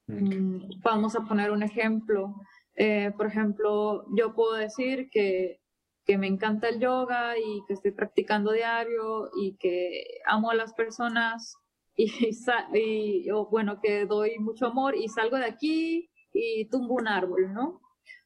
[0.07, 2.35] Mm, vamos a poner un ejemplo.
[2.75, 5.61] Eh, por ejemplo, yo puedo decir que
[6.09, 10.73] que me encanta el yoga y que estoy practicando diario y que amo a las
[10.73, 11.55] personas
[11.99, 12.05] y,
[12.75, 17.81] y bueno, que doy mucho amor y salgo de aquí y tumbo un árbol, ¿no?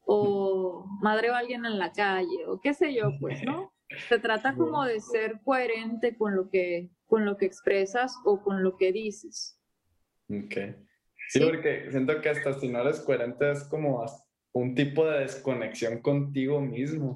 [0.05, 3.73] O madreo a alguien en la calle o qué sé yo, pues, ¿no?
[4.09, 8.63] Se trata como de ser coherente con lo que, con lo que expresas o con
[8.63, 9.59] lo que dices.
[10.29, 10.55] Ok.
[11.29, 14.05] Sí, sí, porque siento que hasta si no eres coherente es como
[14.55, 17.15] un tipo de desconexión contigo mismo.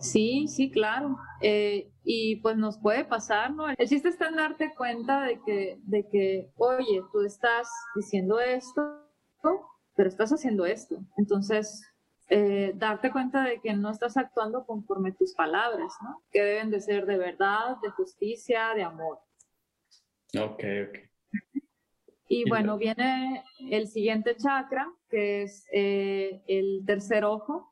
[0.00, 1.16] Sí, sí, claro.
[1.40, 3.68] Eh, y pues nos puede pasar, ¿no?
[3.68, 9.06] El chiste está en darte cuenta de que, de que, oye, tú estás diciendo esto,
[9.94, 10.96] pero estás haciendo esto.
[11.16, 11.86] Entonces,
[12.28, 16.22] eh, darte cuenta de que no estás actuando conforme tus palabras, ¿no?
[16.30, 19.18] Que deben de ser de verdad, de justicia, de amor.
[20.38, 20.98] Ok, ok.
[22.28, 27.68] Y bueno, viene el siguiente chakra, que es eh, el tercer ojo,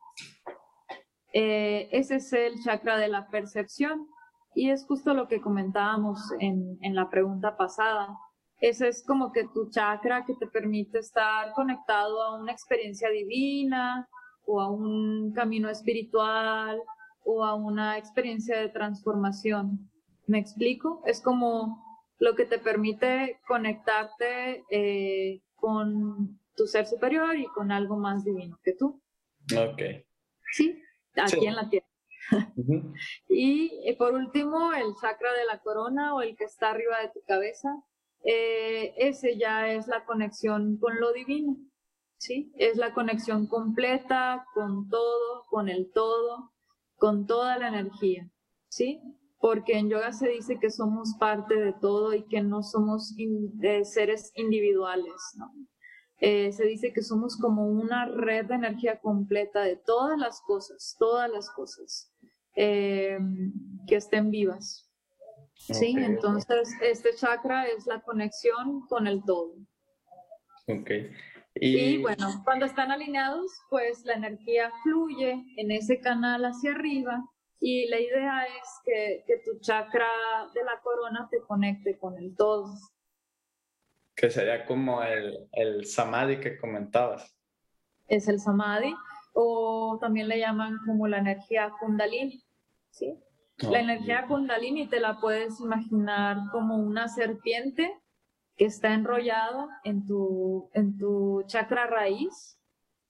[1.33, 4.07] eh, ese es el chakra de la percepción
[4.55, 8.17] y es justo lo que comentábamos en, en la pregunta pasada.
[8.61, 14.07] Ese es como que tu chakra que te permite estar conectado a una experiencia divina
[14.45, 16.81] o a un camino espiritual
[17.23, 19.89] o a una experiencia de transformación.
[20.27, 21.01] ¿Me explico?
[21.05, 21.83] Es como
[22.19, 28.59] lo que te permite conectarte eh, con tu ser superior y con algo más divino
[28.63, 29.01] que tú.
[29.55, 29.81] Ok.
[30.51, 30.81] Sí,
[31.19, 31.87] aquí en la tierra.
[33.27, 37.09] Y eh, por último, el chakra de la corona o el que está arriba de
[37.09, 37.69] tu cabeza,
[38.23, 41.57] eh, ese ya es la conexión con lo divino,
[42.17, 42.51] ¿sí?
[42.57, 46.51] Es la conexión completa con todo, con el todo,
[46.97, 48.29] con toda la energía,
[48.67, 49.01] ¿sí?
[49.39, 53.85] Porque en yoga se dice que somos parte de todo y que no somos eh,
[53.85, 55.53] seres individuales, ¿no?
[56.21, 60.97] Eh, se dice que somos como una red de energía completa de todas las cosas,
[60.99, 62.13] todas las cosas
[62.55, 63.17] eh,
[63.87, 64.89] que estén vivas.
[65.55, 69.55] Sí, entonces este chakra es la conexión con el todo.
[70.67, 70.91] Ok.
[71.55, 72.01] Y...
[72.01, 77.23] bueno, cuando están alineados, pues la energía fluye en ese canal hacia arriba
[77.59, 80.07] y la idea es que, que tu chakra
[80.53, 82.73] de la corona te conecte con el todo
[84.19, 87.33] que sería como el, el samadhi que comentabas.
[88.07, 88.93] Es el samadhi,
[89.33, 92.43] o también le llaman como la energía kundalini,
[92.89, 93.17] ¿sí?
[93.59, 97.93] La energía kundalini te la puedes imaginar como una serpiente
[98.55, 102.57] que está enrollado en tu, en tu chakra raíz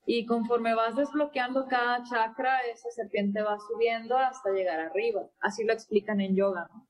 [0.05, 5.21] y conforme vas desbloqueando cada chakra, esa serpiente va subiendo hasta llegar arriba.
[5.39, 6.88] Así lo explican en yoga, ¿no?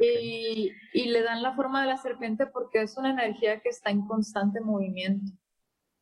[0.00, 3.90] Y, y, le dan la forma de la serpiente porque es una energía que está
[3.90, 5.32] en constante movimiento.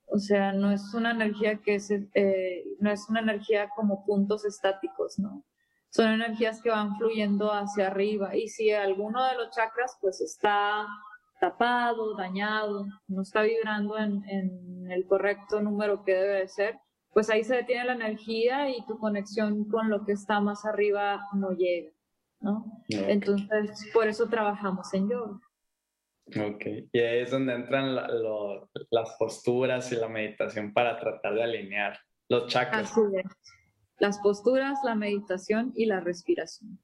[0.07, 4.45] O sea, no es una energía que se, eh, no es una energía como puntos
[4.45, 5.45] estáticos, ¿no?
[5.91, 8.37] Son energías que van fluyendo hacia arriba.
[8.37, 10.87] Y si alguno de los chakras pues está
[11.41, 16.79] tapado, dañado, no está vibrando en, en el correcto número que debe de ser,
[17.13, 21.21] pues ahí se detiene la energía y tu conexión con lo que está más arriba
[21.35, 21.91] no llega.
[22.41, 22.85] ¿No?
[22.89, 25.41] Entonces, por eso trabajamos en yoga.
[26.29, 31.99] Ok, y ahí es donde entran las posturas y la meditación para tratar de alinear
[32.29, 32.91] los chakras.
[32.91, 33.25] Así es.
[33.99, 36.79] Las posturas, la meditación y la respiración.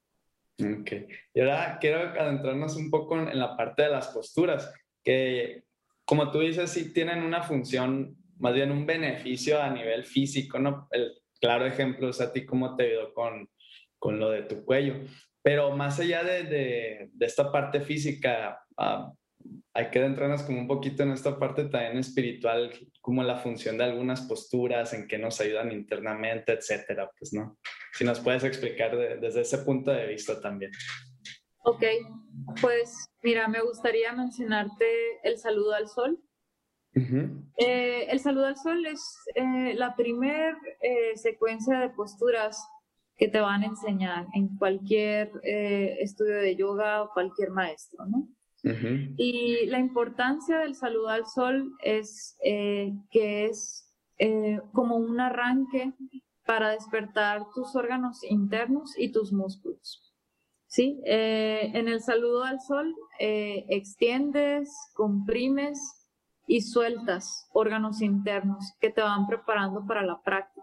[0.59, 0.91] Ok,
[1.33, 5.65] y ahora quiero adentrarnos un poco en la parte de las posturas, que
[6.05, 10.87] como tú dices, sí tienen una función, más bien un beneficio a nivel físico, ¿no?
[10.91, 13.49] El claro ejemplo es a ti cómo te ayudó con,
[13.97, 14.95] con lo de tu cuello.
[15.45, 19.15] Pero más allá de, de, esta parte física, uh,
[19.75, 23.83] hay que adentrarnos como un poquito en esta parte también espiritual, como la función de
[23.83, 27.59] algunas posturas, en qué nos ayudan internamente, etcétera, pues, ¿no?
[27.93, 30.71] Si nos puedes explicar desde ese punto de vista también.
[31.63, 31.83] Ok,
[32.59, 34.87] pues mira, me gustaría mencionarte
[35.21, 36.19] el saludo al sol.
[36.95, 42.67] eh, el saludo al sol es eh, la primer eh, secuencia de posturas
[43.17, 48.27] que te van a enseñar en cualquier eh, estudio de yoga o cualquier maestro, ¿no?
[49.17, 55.93] Y la importancia del saludo al sol es eh, que es eh, como un arranque
[56.47, 60.01] para despertar tus órganos internos y tus músculos.
[60.67, 60.99] ¿Sí?
[61.05, 65.79] en el saludo al sol extiendes, comprimes
[66.47, 70.54] y sueltas órganos internos que te van preparando para la práctica.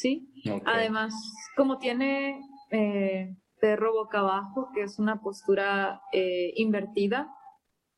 [0.00, 0.32] ¿Sí?
[0.64, 1.12] Además,
[1.56, 2.40] como tiene
[2.70, 7.28] eh, perro boca abajo, que es una postura eh, invertida,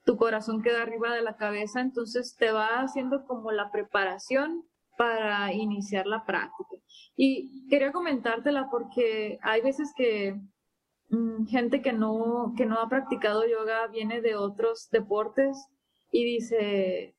[0.05, 4.65] tu corazón queda arriba de la cabeza, entonces te va haciendo como la preparación
[4.99, 6.77] para iniciar la práctica.
[7.15, 10.41] Y quería comentártela porque hay veces que
[11.11, 15.57] mm, gente que no, que no ha practicado yoga viene de otros deportes
[16.11, 17.15] y dice,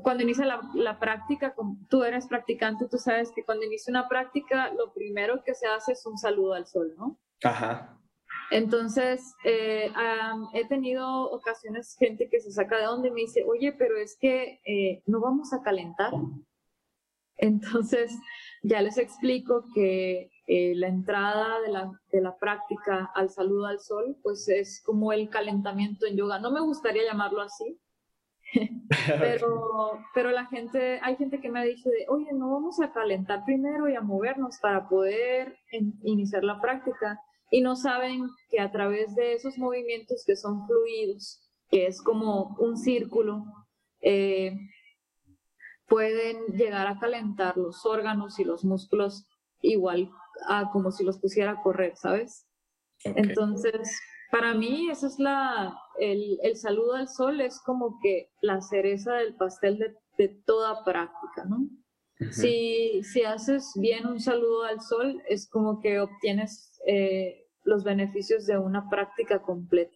[0.00, 1.54] cuando inicia la, práctica,
[1.88, 5.92] tú eres practicante, tú sabes que cuando inicia una práctica, lo primero que se hace
[5.92, 7.18] es un saludo al sol, ¿no?
[7.42, 7.98] Ajá.
[8.50, 9.90] Entonces, eh,
[10.54, 14.60] he tenido ocasiones, gente que se saca de donde me dice, oye, pero es que
[14.64, 16.12] eh, no vamos a calentar.
[17.36, 18.12] Entonces,
[18.62, 23.80] ya les explico que eh, la entrada de la, de la práctica al saludo al
[23.80, 26.38] sol, pues es como el calentamiento en yoga.
[26.38, 27.80] No me gustaría llamarlo así,
[29.18, 32.92] pero, pero la gente, hay gente que me ha dicho de, oye, no vamos a
[32.92, 35.56] calentar primero y a movernos para poder
[36.02, 37.20] iniciar la práctica.
[37.50, 42.56] Y no saben que a través de esos movimientos que son fluidos, que es como
[42.58, 43.44] un círculo,
[44.00, 44.56] eh,
[45.86, 49.26] pueden llegar a calentar los órganos y los músculos
[49.60, 50.10] igual
[50.48, 52.46] a como si los pusiera a correr, ¿sabes?
[53.04, 54.00] Entonces,
[54.32, 59.12] para mí, eso es la, el, el, saludo al sol es como que la cereza
[59.16, 61.68] del pastel de, de toda práctica, ¿no?
[62.30, 68.46] si, si, haces bien un saludo al sol, es como que obtienes eh, los beneficios
[68.46, 69.94] de una práctica completa.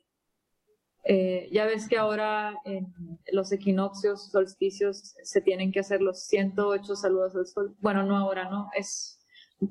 [1.05, 2.93] Eh, ya ves que ahora en
[3.33, 7.75] los equinoccios, solsticios, se tienen que hacer los 108 saludos al sol.
[7.81, 8.69] Bueno, no ahora, ¿no?
[8.77, 9.25] Es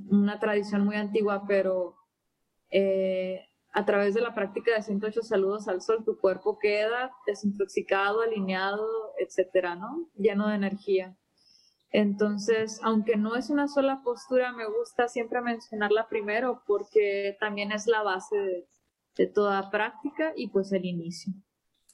[0.09, 1.97] una tradición muy antigua, pero
[2.71, 3.34] eh,
[3.75, 8.87] a través de la práctica de 108 saludos al sol, tu cuerpo queda desintoxicado, alineado,
[9.19, 10.09] etcétera, ¿no?
[10.15, 11.17] Lleno de energía.
[11.91, 17.85] Entonces, aunque no es una sola postura, me gusta siempre mencionarla primero porque también es
[17.85, 18.37] la base
[19.17, 21.33] de, toda práctica y pues el inicio.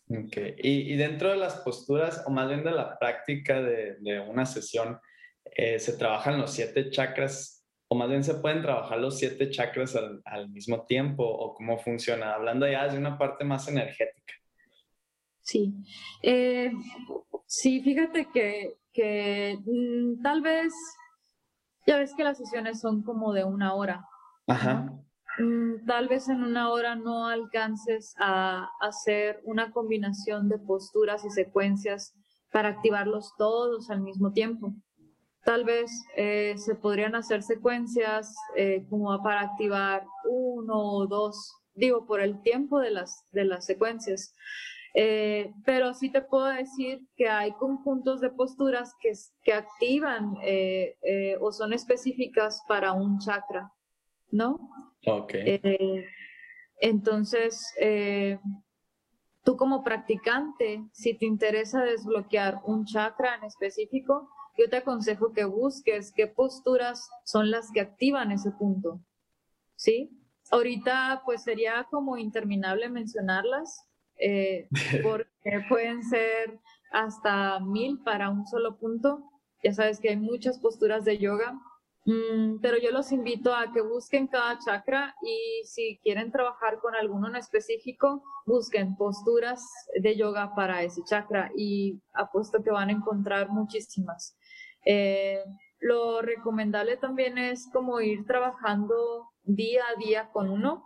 [0.07, 4.99] Ok, y, dentro de las posturas, o más bien de la práctica de, una sesión,
[5.45, 7.60] eh, se trabajan los siete chakras
[7.91, 12.33] o más bien se pueden trabajar los siete chakras al, mismo tiempo o cómo funciona,
[12.33, 14.33] hablando ya de una parte más energética.
[15.41, 15.73] Sí,
[16.23, 16.71] eh,
[17.45, 20.71] sí, fíjate que, que mm, tal vez,
[21.85, 24.05] ya ves que las sesiones son como de una hora.
[24.47, 24.89] Ajá.
[25.37, 31.29] Mm, tal vez en una hora no alcances a hacer una combinación de posturas y
[31.29, 32.15] secuencias
[32.53, 34.73] para activarlos todos al mismo tiempo.
[35.43, 42.05] Tal vez eh, se podrían hacer secuencias eh, como para activar uno o dos, digo,
[42.05, 44.35] por el tiempo de las, de las secuencias.
[44.93, 49.13] Eh, pero sí te puedo decir que hay conjuntos de posturas que,
[49.43, 53.71] que activan eh, eh, o son específicas para un chakra,
[54.31, 54.59] ¿no?
[55.07, 55.33] Ok.
[56.81, 57.73] entonces,
[59.43, 65.45] tú como practicante, si te interesa desbloquear un chakra en específico, yo te aconsejo que
[65.45, 68.99] busques qué posturas son las que activan ese punto,
[69.75, 70.17] ¿sí?
[70.51, 73.87] Ahorita pues sería como interminable mencionarlas,
[74.19, 74.67] eh,
[75.03, 76.59] porque pueden ser
[76.91, 79.23] hasta mil para un solo punto.
[79.63, 81.53] Ya sabes que hay muchas posturas de yoga,
[82.05, 86.95] mm, pero yo los invito a que busquen cada chakra y si quieren trabajar con
[86.95, 89.63] alguno en específico, busquen posturas
[89.99, 94.35] de yoga para ese chakra y apuesto que van a encontrar muchísimas.
[94.85, 95.43] Eh,
[95.79, 100.85] lo recomendable también es como ir trabajando día a día con uno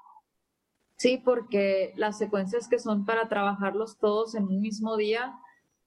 [0.98, 5.38] Sí, porque las secuencias que son para trabajarlos todos en un mismo día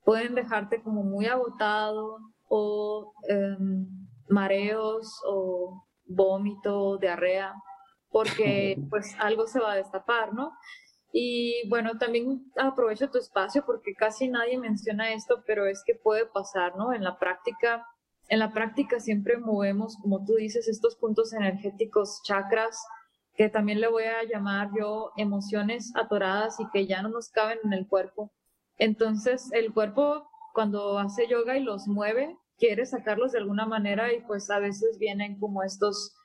[0.04, 3.86] pueden dejarte como muy agotado o em,
[4.28, 7.54] mareos o vómito, diarrea,
[8.10, 10.52] porque pues algo se va a destapar, ¿no?
[11.10, 16.26] Y bueno, también aprovecho tu espacio porque casi nadie menciona esto, pero es que puede
[16.26, 16.92] pasar, ¿no?
[16.92, 17.86] En la práctica,
[18.28, 22.78] en la práctica siempre movemos, como tú dices, estos puntos energéticos, chakras,
[23.34, 27.58] que también le voy a llamar yo emociones atoradas y que ya no nos caben
[27.64, 28.32] en el cuerpo.
[28.76, 34.20] Entonces, el cuerpo cuando hace yoga y los mueve, quiere sacarlos de alguna manera y
[34.22, 36.16] pues a veces vienen como estos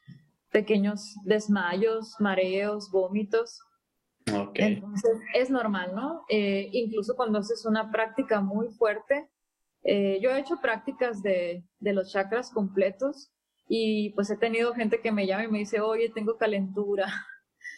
[0.51, 3.59] pequeños desmayos, mareos, vómitos.
[4.25, 4.73] Okay.
[4.73, 6.23] Entonces es normal, ¿no?
[6.29, 9.29] Eh, incluso cuando haces una práctica muy fuerte.
[9.83, 13.31] Eh, yo he hecho prácticas de, de los chakras completos
[13.67, 17.07] y pues he tenido gente que me llama y me dice, oye, tengo calentura.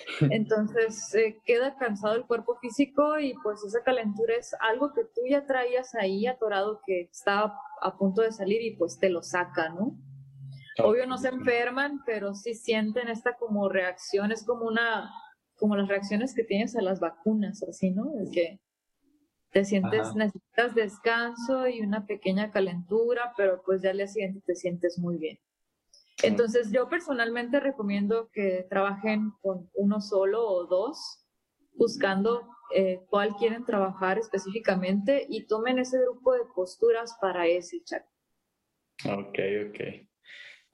[0.32, 5.22] Entonces eh, queda cansado el cuerpo físico y pues esa calentura es algo que tú
[5.30, 9.70] ya traías ahí atorado que estaba a punto de salir y pues te lo saca,
[9.70, 9.98] ¿no?
[10.84, 15.10] Obvio no se enferman, pero sí sienten esta como reacción, es como una,
[15.58, 18.12] como las reacciones que tienes a las vacunas, así, ¿no?
[18.22, 18.60] Es que
[19.56, 24.54] te sientes, necesitas descanso y una pequeña calentura, pero pues ya al día siguiente te
[24.54, 25.40] sientes muy bien.
[26.22, 31.26] Entonces yo personalmente recomiendo que trabajen con uno solo o dos,
[31.74, 38.04] buscando eh, cuál quieren trabajar específicamente y tomen ese grupo de posturas para ese chat.
[39.06, 39.40] Ok,
[39.70, 40.10] ok.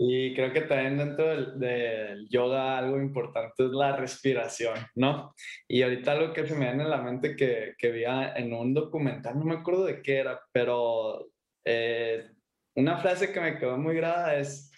[0.03, 1.27] Y creo que también dentro
[1.59, 5.35] del, yoga algo importante es la respiración, ¿no?
[5.67, 8.73] Y ahorita algo que se me viene en la mente que, que vi en un
[8.73, 11.29] documental, no me acuerdo de qué era, pero
[11.63, 12.31] eh,
[12.75, 14.71] una frase que me quedó muy grabada es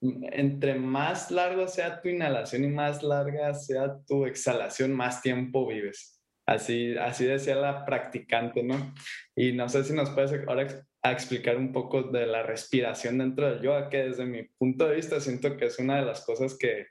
[0.00, 6.20] entre más largo sea tu inhalación y más larga sea tu exhalación, más tiempo vives.
[6.44, 8.94] Así, así decía la practicante, ¿no?
[9.36, 10.66] Y no sé si nos puedes ahora
[11.10, 15.20] explicar un poco de la respiración dentro del yoga, que desde mi punto de vista
[15.20, 16.86] siento que es una de las cosas que,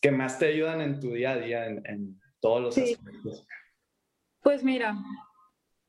[0.00, 3.46] que más te ayudan en tu día a día, en, todos los aspectos.
[4.42, 4.96] Pues mira,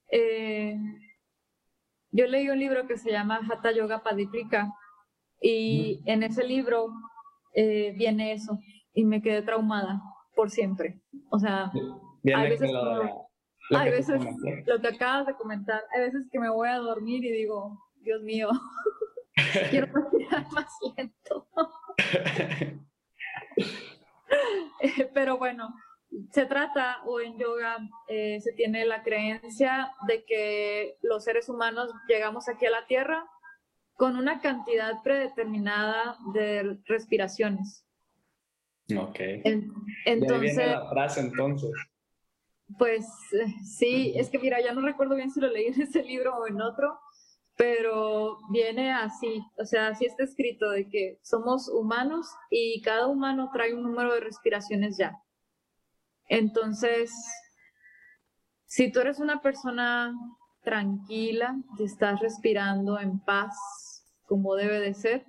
[0.10, 0.78] eh,
[2.12, 4.72] yo leí un libro que se llama Hatha Yoga Padiprika
[5.42, 6.88] y en ese libro
[7.54, 8.58] eh, viene eso
[8.94, 10.02] y me quedé traumada
[10.34, 11.02] por siempre.
[11.30, 11.72] O sea,
[12.24, 13.25] hay veces, lo,
[13.72, 14.22] hay veces
[14.66, 18.22] lo que acabas de comentar, hay veces que me voy a dormir y digo, Dios
[18.22, 18.50] mío,
[19.70, 21.48] quiero respirar más lento.
[25.14, 25.74] Pero bueno,
[26.32, 31.92] se trata, o en yoga eh, se tiene la creencia de que los seres humanos
[32.08, 33.28] llegamos aquí a la Tierra
[33.96, 37.86] con una cantidad predeterminada de respiraciones.
[38.96, 39.20] Ok.
[40.06, 40.58] entonces.
[40.58, 41.72] la frase entonces.
[42.78, 43.06] Pues
[43.78, 46.48] sí, es que mira, ya no recuerdo bien si lo leí en ese libro o
[46.48, 47.00] en otro,
[47.56, 53.50] pero viene así, o sea, así está escrito de que somos humanos y cada humano
[53.54, 55.18] trae un número de respiraciones ya.
[56.28, 57.14] Entonces,
[58.66, 60.14] si tú eres una persona
[60.64, 63.56] tranquila, te estás respirando en paz,
[64.26, 65.26] como debe de ser,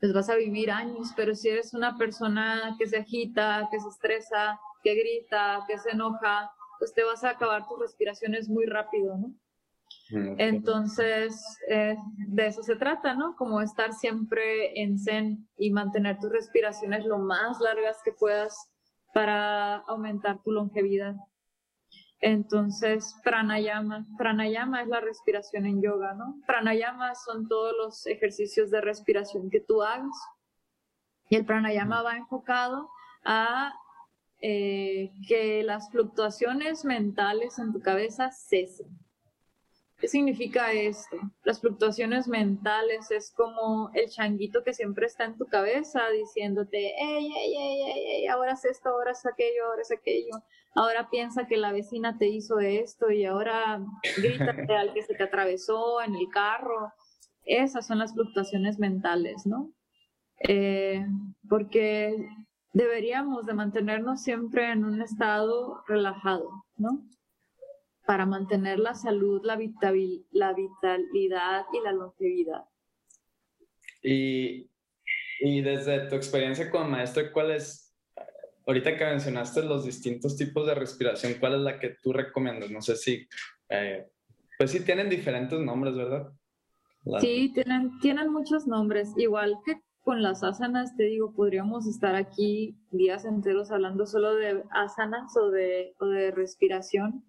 [0.00, 3.88] pues vas a vivir años, pero si eres una persona que se agita, que se
[3.88, 9.16] estresa, que grita, que se enoja, pues te vas a acabar tus respiraciones muy rápido,
[9.16, 9.34] ¿no?
[10.10, 11.96] Mm, Entonces, eh,
[12.28, 13.36] de eso se trata, ¿no?
[13.36, 18.56] Como estar siempre en zen y mantener tus respiraciones lo más largas que puedas
[19.14, 21.14] para aumentar tu longevidad.
[22.20, 24.06] Entonces, pranayama.
[24.16, 26.36] Pranayama es la respiración en yoga, ¿no?
[26.46, 30.16] Pranayama son todos los ejercicios de respiración que tú hagas.
[31.28, 32.88] Y el pranayama va enfocado
[33.24, 33.72] a
[34.44, 38.88] eh, que las fluctuaciones mentales en tu cabeza cesen.
[39.98, 41.16] ¿Qué significa esto?
[41.44, 47.32] Las fluctuaciones mentales es como el changuito que siempre está en tu cabeza diciéndote, ey,
[47.32, 50.42] ey, ey, ey, ahora es esto, ahora es aquello, ahora es aquello.
[50.74, 53.80] Ahora piensa que la vecina te hizo esto y ahora
[54.16, 56.92] grita al que se te atravesó en el carro.
[57.44, 59.70] Esas son las fluctuaciones mentales, ¿no?
[60.48, 61.06] Eh,
[61.48, 62.26] porque
[62.72, 67.04] deberíamos de mantenernos siempre en un estado relajado, ¿no?
[68.06, 69.58] para mantener la salud, la,
[70.32, 72.64] la vitalidad y la longevidad.
[74.02, 74.68] Y,
[75.40, 77.96] y desde tu experiencia como maestro, ¿cuál es,
[78.66, 82.70] ahorita que mencionaste los distintos tipos de respiración, cuál es la que tú recomiendas?
[82.70, 83.26] No sé si,
[83.68, 84.08] eh,
[84.58, 86.32] pues sí tienen diferentes nombres, ¿verdad?
[87.20, 92.76] Sí, tienen, tienen muchos nombres, igual que con las asanas, te digo, podríamos estar aquí
[92.90, 97.24] días enteros hablando solo de asanas o de, o de respiración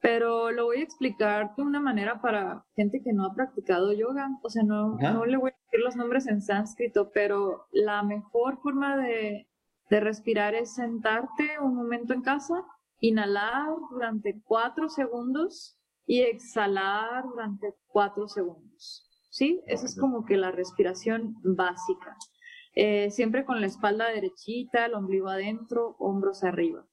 [0.00, 4.30] pero lo voy a explicar de una manera para gente que no ha practicado yoga.
[4.42, 8.58] O sea, no, no le voy a decir los nombres en sánscrito, pero la mejor
[8.62, 9.46] forma de,
[9.90, 12.64] de respirar es sentarte un momento en casa,
[13.00, 19.09] inhalar durante cuatro segundos y exhalar durante cuatro segundos.
[19.30, 19.62] ¿Sí?
[19.66, 22.16] Esa es como que la respiración básica.
[22.74, 26.86] Eh, siempre con la espalda derechita, el ombligo adentro, hombros arriba.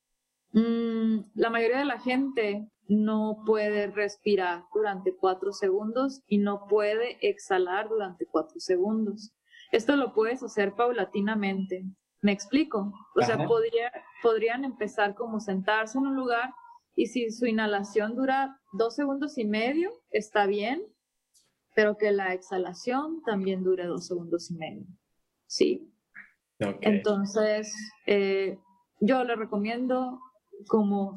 [0.54, 7.18] Mm, la mayoría de la gente no puede respirar durante cuatro segundos y no puede
[7.28, 9.34] exhalar durante cuatro segundos.
[9.72, 11.84] Esto lo puedes hacer paulatinamente.
[12.22, 12.94] ¿Me explico?
[13.16, 13.38] O sea,
[14.24, 16.52] podrían empezar como sentarse en un lugar
[16.96, 20.82] y si su inhalación dura dos segundos y medio, está bien,
[21.78, 24.88] pero que la exhalación también dure dos segundos y medio.
[25.46, 25.94] ¿Sí?
[26.58, 27.72] Entonces,
[28.08, 28.58] eh,
[29.00, 30.20] yo le recomiendo
[30.68, 31.14] como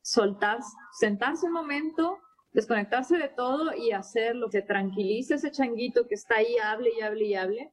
[0.00, 0.60] soltar,
[0.98, 2.16] sentarse un momento,
[2.54, 7.02] desconectarse de todo y hacer lo que tranquilice ese changuito que está ahí, hable y
[7.02, 7.72] hable y hable.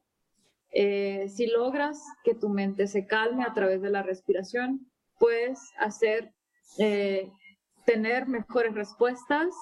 [0.72, 6.34] Eh, si logras que tu mente se calme a través de la respiración, puedes hacer,
[6.78, 7.32] eh,
[7.86, 9.54] tener mejores respuestas,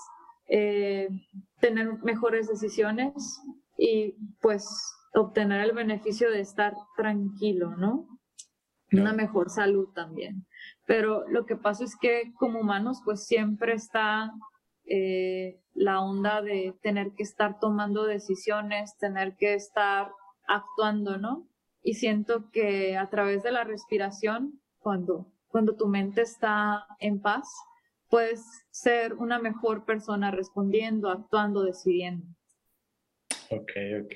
[0.48, 1.08] eh,
[1.60, 3.40] tener mejores decisiones
[3.78, 4.66] y pues
[5.14, 8.06] obtener el beneficio de estar tranquilo, ¿no?
[8.92, 10.46] Una mejor salud también
[10.86, 14.32] pero lo que pasa es que como humanos pues siempre está
[14.86, 20.10] eh, la onda de tener que estar tomando decisiones, tener que estar
[20.46, 21.48] actuando, ¿no?
[21.82, 27.48] Y siento que a través de la respiración, cuando, cuando tu mente está en paz,
[28.08, 32.26] puedes ser una mejor persona respondiendo, actuando, decidiendo.
[33.50, 33.72] Ok,
[34.04, 34.12] ok.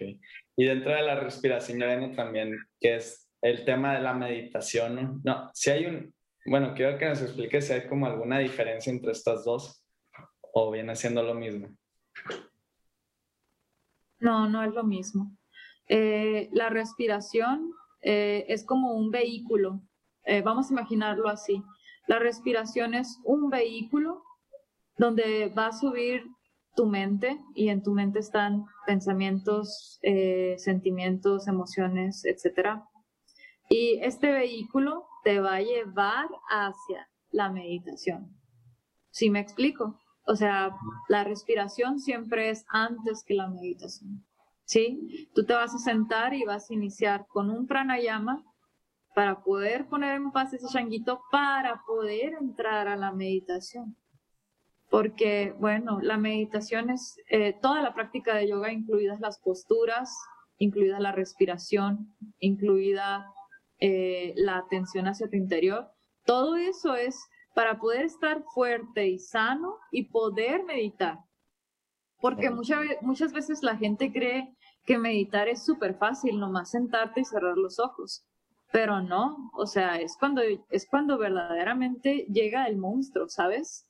[0.56, 4.94] Y dentro de la respiración ya viene también que es el tema de la meditación,
[4.96, 5.20] ¿no?
[5.24, 6.14] No, si hay un,
[6.46, 9.84] bueno, quiero que nos explique si hay como alguna diferencia entre estas dos
[10.52, 11.68] o viene siendo lo mismo.
[14.18, 15.36] No, no es lo mismo.
[15.88, 17.72] Eh, la respiración
[18.02, 19.80] eh, es como un vehículo.
[20.24, 21.62] Eh, vamos a imaginarlo así.
[22.08, 24.24] La respiración es un vehículo
[24.96, 26.24] donde va a subir
[26.74, 30.00] tu mente y en tu mente están pensamientos,
[30.56, 32.80] sentimientos, emociones, etc.
[33.68, 38.34] Y este vehículo te va a llevar hacia la meditación.
[39.10, 40.00] ¿Sí me explico?
[40.24, 40.74] O sea,
[41.08, 44.24] la respiración siempre es antes que la meditación.
[44.64, 45.28] ¿Sí?
[45.34, 48.44] Tú te vas a sentar y vas a iniciar con un pranayama
[49.14, 53.96] para poder poner en paz ese changuito para poder entrar a la meditación.
[54.90, 60.16] Porque, bueno, la meditación es eh, toda la práctica de yoga, incluidas las posturas,
[60.58, 63.26] incluida la respiración, incluida
[63.80, 65.90] eh, la atención hacia tu interior.
[66.24, 67.20] Todo eso es
[67.54, 71.18] para poder estar fuerte y sano y poder meditar.
[72.20, 74.54] Porque muchas, muchas veces la gente cree
[74.84, 78.24] que meditar es súper fácil, nomás sentarte y cerrar los ojos.
[78.70, 83.86] Pero no, o sea, es cuando, es cuando verdaderamente llega el monstruo, ¿sabes?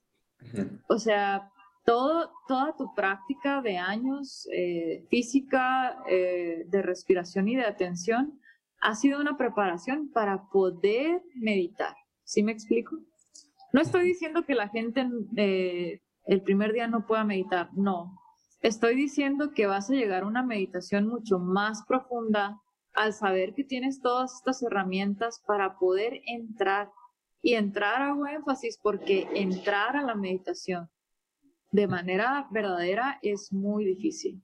[0.88, 1.50] O sea,
[1.84, 8.38] todo, toda tu práctica de años eh, física, eh, de respiración y de atención,
[8.80, 11.96] ha sido una preparación para poder meditar.
[12.24, 12.96] ¿Sí me explico?
[13.72, 18.16] No estoy diciendo que la gente eh, el primer día no pueda meditar, no.
[18.60, 22.60] Estoy diciendo que vas a llegar a una meditación mucho más profunda
[22.98, 26.90] al saber que tienes todas estas herramientas para poder entrar.
[27.40, 30.90] Y entrar hago énfasis porque entrar a la meditación
[31.70, 34.42] de manera verdadera es muy difícil.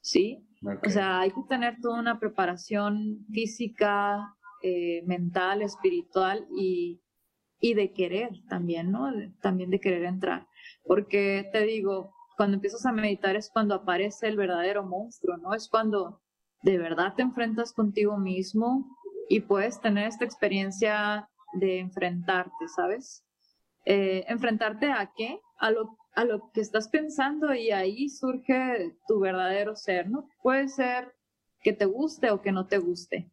[0.00, 0.46] ¿Sí?
[0.86, 7.00] O sea, hay que tener toda una preparación física, eh, mental, espiritual y,
[7.60, 9.10] y, de querer también, ¿no?
[9.40, 10.46] también de querer entrar.
[10.84, 15.54] Porque te digo, cuando empiezas a meditar es cuando aparece el verdadero monstruo, ¿no?
[15.54, 16.20] Es cuando
[16.64, 18.86] de verdad te enfrentas contigo mismo
[19.28, 23.22] y puedes tener esta experiencia de enfrentarte, ¿sabes?
[23.84, 25.40] Eh, ¿Enfrentarte a qué?
[25.58, 30.26] A lo, a lo que estás pensando y ahí surge tu verdadero ser, ¿no?
[30.42, 31.14] Puede ser
[31.60, 33.30] que te guste o que no te guste.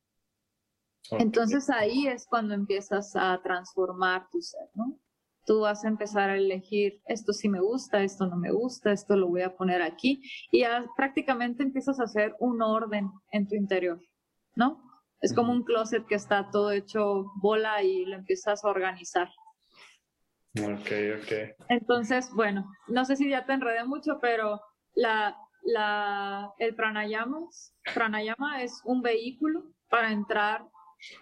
[1.11, 4.99] Entonces ahí es cuando empiezas a transformar tu ser, ¿no?
[5.45, 9.15] Tú vas a empezar a elegir esto sí me gusta, esto no me gusta, esto
[9.15, 10.21] lo voy a poner aquí
[10.51, 10.63] y
[10.95, 13.99] prácticamente empiezas a hacer un orden en tu interior,
[14.55, 14.81] ¿no?
[15.21, 19.29] Es como un closet que está todo hecho bola y lo empiezas a organizar.
[20.59, 21.55] Ok, ok.
[21.69, 24.59] Entonces, bueno, no sé si ya te enredé mucho, pero
[24.95, 27.39] la, la, el pranayama,
[27.93, 30.67] pranayama es un vehículo para entrar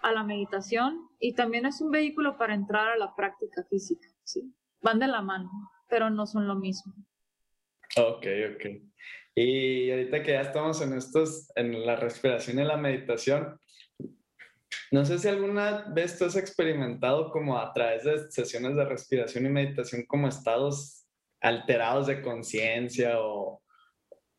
[0.02, 4.08] a la meditación y también es un vehículo para entrar a la práctica física.
[4.32, 4.54] ¿Sí?
[4.80, 5.50] Van de la mano,
[5.88, 6.94] pero no son lo mismo.
[7.96, 8.66] Ok, ok.
[9.34, 13.58] Y ahorita que ya estamos en estos, en la respiración y la meditación,
[14.90, 19.46] no sé si alguna vez tú has experimentado como a través de sesiones de respiración
[19.46, 21.06] y meditación como estados
[21.40, 23.62] alterados de conciencia o,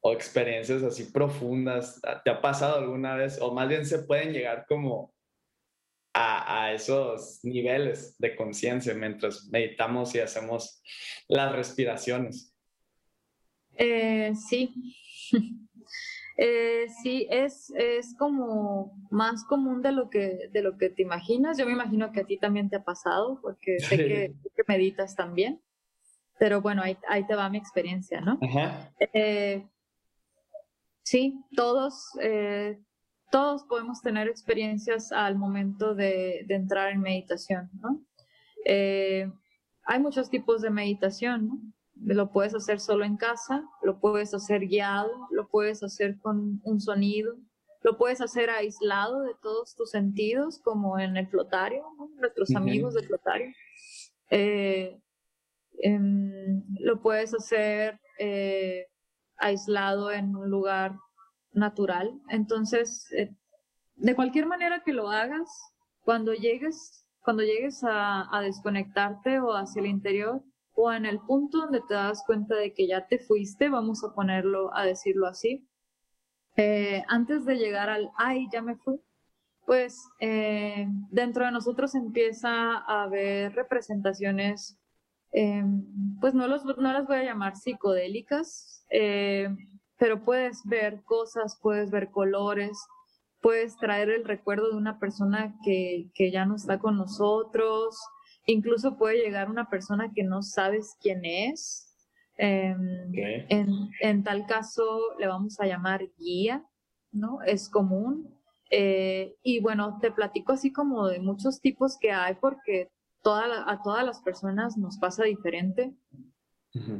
[0.02, 2.02] o experiencias así profundas.
[2.24, 3.39] ¿Te ha pasado alguna vez?
[3.42, 5.14] O más bien se pueden llegar como
[6.22, 10.82] a, a esos niveles de conciencia mientras meditamos y hacemos
[11.28, 12.56] las respiraciones.
[13.78, 14.74] Eh, sí.
[16.38, 21.56] Eh, sí, es, es como más común de lo, que, de lo que te imaginas.
[21.56, 24.34] Yo me imagino que a ti también te ha pasado, porque sé que,
[24.68, 25.62] meditas también.
[26.40, 28.40] Pero bueno, ahí, ahí, te va mi experiencia, ¿no?
[29.14, 29.68] Eh,
[31.04, 32.80] sí, todos, eh,
[33.32, 38.02] todos podemos tener experiencias al momento de, de entrar en meditación, ¿no?
[39.84, 41.60] hay muchos tipos de meditación, ¿no?
[42.04, 46.80] Lo puedes hacer solo en casa, lo puedes hacer guiado, lo puedes hacer con un
[46.80, 47.36] sonido,
[47.84, 51.84] lo puedes hacer aislado de todos tus sentidos, como en el flotario,
[52.16, 53.52] nuestros amigos del flotario.
[54.30, 55.00] Eh,
[55.80, 58.88] em, lo puedes hacer eh,
[59.38, 60.96] aislado en un lugar
[61.54, 62.20] natural.
[62.30, 63.36] Entonces, eh,
[63.95, 65.49] de cualquier manera que lo hagas,
[66.04, 70.41] cuando llegues, cuando llegues a, desconectarte o hacia el interior,
[70.74, 74.14] o en el punto donde te das cuenta de que ya te fuiste, vamos a
[74.14, 75.68] ponerlo, a decirlo así,
[76.56, 78.99] eh, antes de llegar al, ay, ya me fui,
[79.66, 84.78] pues eh, dentro de nosotros empieza a haber representaciones,
[86.20, 88.86] pues no, los, no las voy a llamar psicodélicas,
[90.02, 92.76] pero puedes ver cosas, puedes ver colores,
[93.39, 97.97] puedes traer el recuerdo de una persona que, que ya no está con nosotros,
[98.45, 101.88] Incluso puede llegar una persona que no sabes quién es.
[102.38, 103.14] Em,
[103.99, 106.66] en, tal caso le vamos a llamar guía,
[107.12, 107.41] ¿no?
[107.43, 108.36] Es común.
[108.72, 112.89] Eh, y bueno, te platico así como de muchos tipos que hay porque
[113.22, 115.93] toda a todas las personas nos pasa diferente.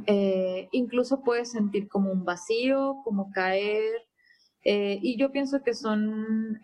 [0.06, 3.92] Eh, incluso puedes sentir como un vacío, como caer.
[4.64, 6.60] Eh, y yo pienso que son,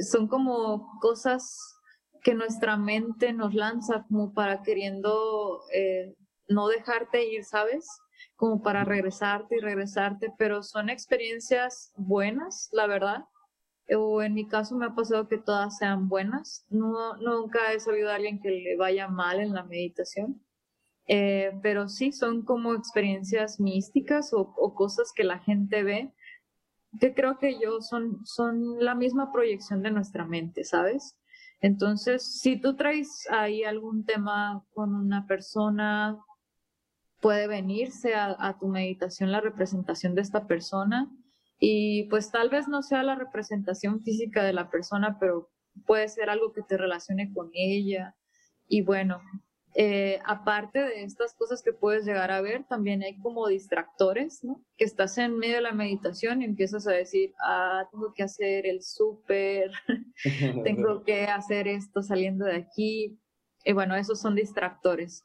[0.00, 1.78] son como cosas
[2.22, 6.14] que nuestra mente nos lanza como para queriendo eh,
[6.48, 7.86] no dejarte ir, ¿sabes?
[8.36, 13.24] Como para regresarte y regresarte, pero son experiencias buenas, la verdad.
[13.96, 16.66] O en mi caso me ha pasado que todas sean buenas.
[16.68, 20.42] No, nunca he sabido a alguien que le vaya mal en la meditación.
[21.10, 26.12] Eh, pero sí son como experiencias místicas o, cosas que la gente ve
[27.00, 31.16] que creo que yo son, son la misma proyección de nuestra mente, ¿sabes?
[31.60, 36.18] Entonces, si tú traes ahí algún tema con una persona,
[37.20, 41.10] puede venirse a, tu meditación la representación de esta persona
[41.58, 45.50] y pues tal vez no sea la representación física de la persona, pero
[45.86, 48.14] puede ser algo que te relacione con ella.
[48.68, 49.20] Y bueno,
[49.80, 54.60] eh, aparte de estas cosas que puedes llegar a ver, también hay como distractores, ¿no?
[54.76, 58.66] Que estás en medio de la meditación y empiezas a decir, ah, tengo que hacer
[58.66, 59.70] el súper,
[60.64, 63.20] tengo que hacer esto saliendo de aquí.
[63.64, 65.22] Y bueno, esos son distractores.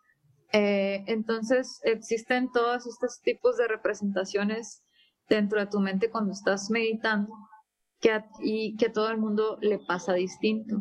[0.51, 4.83] Eh, entonces, existen todos estos tipos de representaciones
[5.27, 7.33] dentro de tu mente cuando estás meditando
[8.03, 10.77] que y que a todo el mundo le pasa distinto.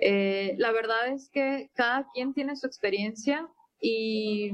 [0.00, 3.48] Eh, la verdad es que cada quien tiene su experiencia
[3.80, 4.50] y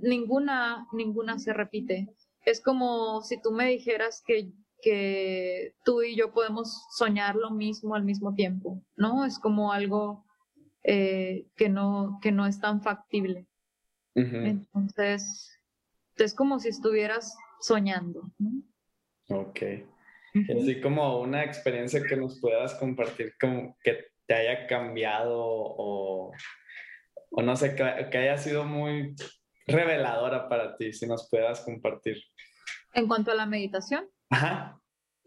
[0.00, 2.08] ninguna, ninguna se repite.
[2.46, 4.52] Es como si tú me dijeras que
[4.82, 9.24] que tú y yo podemos soñar lo mismo al mismo tiempo, ¿no?
[9.24, 10.24] Es como algo
[10.82, 13.46] eh, que, no, que no es tan factible.
[14.14, 15.50] Entonces,
[16.16, 18.62] es como si estuvieras soñando, ¿no?
[19.28, 19.60] Ok.
[20.34, 26.32] Así como una experiencia que nos puedas compartir, como que te haya cambiado o,
[27.30, 29.14] o no sé, que, que haya sido muy
[29.66, 32.16] reveladora para ti, si nos puedas compartir.
[32.94, 34.08] En cuanto a la meditación.
[34.30, 34.80] Ajá.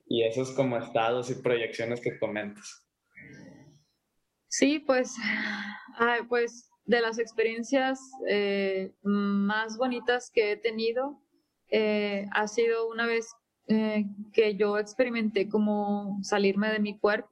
[0.05, 2.87] Y esos como estados y proyecciones que comentas.
[4.47, 5.15] Sí, pues,
[6.29, 7.99] pues de las experiencias
[8.29, 11.21] eh, más bonitas que he tenido
[11.71, 13.33] eh, ha sido una vez
[13.67, 17.29] eh, que yo experimenté como salirme de mi cuerpo.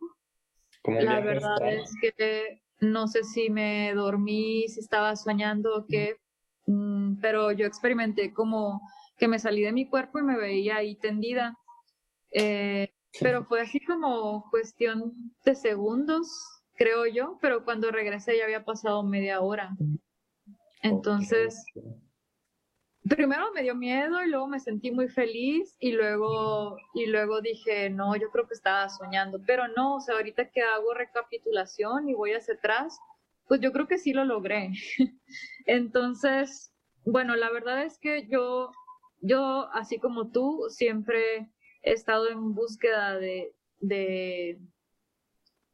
[0.83, 6.17] La verdad es que no sé si me dormí, si estaba soñando o qué,
[6.65, 8.81] mm, pero yo experimenté como
[9.17, 11.55] que me salí de mi cuerpo y me veía ahí tendida.
[13.19, 15.13] pero fue así como cuestión
[15.43, 19.77] de segundos creo yo, pero cuando regresé ya había pasado media hora.
[20.81, 21.63] Entonces,
[23.09, 27.89] primero me dio miedo y luego me sentí muy feliz y luego, y luego dije,
[27.89, 32.13] no, yo creo que estaba soñando, pero no, o sea, ahorita que hago recapitulación y
[32.13, 32.99] voy hacia atrás,
[33.47, 34.71] pues yo creo que sí lo logré.
[35.65, 36.73] Entonces,
[37.05, 38.71] bueno, la verdad es que yo,
[39.21, 41.49] yo, así como tú, siempre
[41.81, 44.59] he estado en búsqueda de, de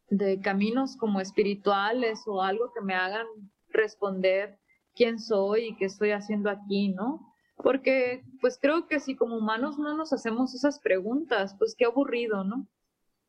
[0.09, 3.27] de caminos como espirituales o algo que me hagan
[3.69, 4.57] responder
[4.97, 7.33] quién soy y qué estoy haciendo aquí, ¿no?
[7.57, 12.43] Porque pues creo que si como humanos no nos hacemos esas preguntas, pues qué aburrido,
[12.43, 12.67] ¿no?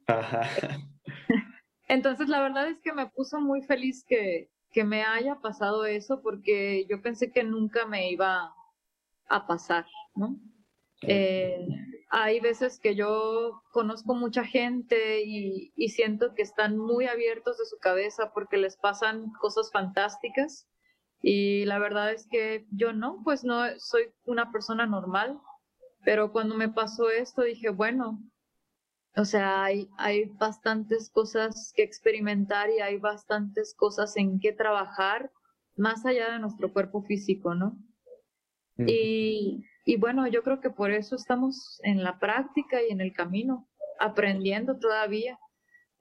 [0.06, 0.42] Ajá.
[1.88, 6.20] Entonces la verdad es que me puso muy feliz que, que me haya pasado eso
[6.22, 8.52] porque yo pensé que nunca me iba
[9.28, 10.36] a pasar, ¿no?
[11.02, 11.66] Eh,
[12.10, 17.78] hay veces que yo conozco mucha gente y, siento que están muy abiertos de su
[17.78, 20.66] cabeza porque les pasan cosas fantásticas
[21.20, 25.38] y la verdad es que yo no, pues no soy una persona normal,
[26.04, 28.22] pero cuando me pasó esto dije, bueno,
[29.16, 35.30] o sea, hay, hay bastantes cosas que experimentar y hay bastantes cosas en que trabajar
[35.76, 37.76] más allá de nuestro cuerpo físico, ¿no?
[38.86, 43.14] Y y bueno, yo creo que por eso estamos en la práctica y en el
[43.14, 43.66] camino,
[43.98, 45.38] aprendiendo todavía.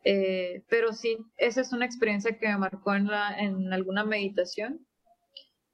[0.03, 4.85] Eh, pero sí, esa es una experiencia que me marcó en, la, en alguna meditación.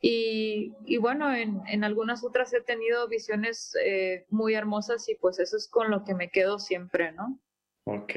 [0.05, 5.39] Y, y bueno, en, en, algunas otras he tenido visiones eh, muy hermosas y pues
[5.39, 7.39] eso es con lo que me quedo siempre, ¿no?
[7.85, 8.15] Ok.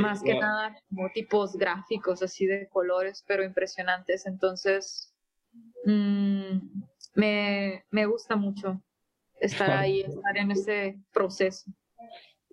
[0.00, 4.24] Más que nada como tipos gráficos así de colores, pero impresionantes.
[4.24, 5.12] Entonces,
[5.84, 6.58] mmm,
[7.16, 8.80] me, me gusta mucho
[9.40, 11.72] estar ahí, estar en ese proceso.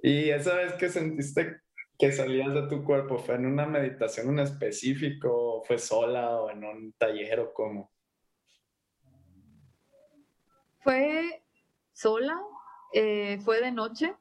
[0.01, 1.61] ¿Y esa vez que sentiste
[1.97, 6.63] que salías de tu cuerpo, fue en una meditación en específico, fue sola o en
[6.63, 7.91] un taller o cómo?
[10.79, 11.43] Fue
[11.91, 12.39] sola,
[12.93, 14.15] eh, fue de noche,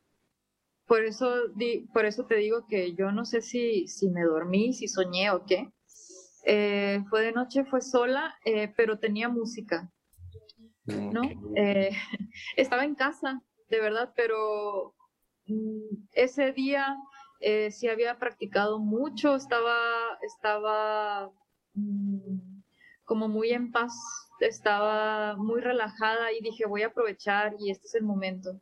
[0.87, 4.73] por eso, di, por eso te digo que yo no sé si, si me dormí,
[4.73, 5.71] si soñé o qué.
[6.45, 9.91] Eh, fue de noche, fue sola, eh, pero tenía música.
[10.87, 11.23] ¿no?
[11.57, 11.91] Eh,
[12.57, 14.95] estaba en casa, de verdad, pero
[15.47, 16.97] mm, ese día
[17.41, 19.77] eh, sí había practicado mucho, estaba,
[20.23, 21.31] estaba
[21.75, 22.61] mm,
[23.05, 23.95] como muy en paz,
[24.41, 28.61] estaba muy relajada y dije, voy a aprovechar y este es el momento.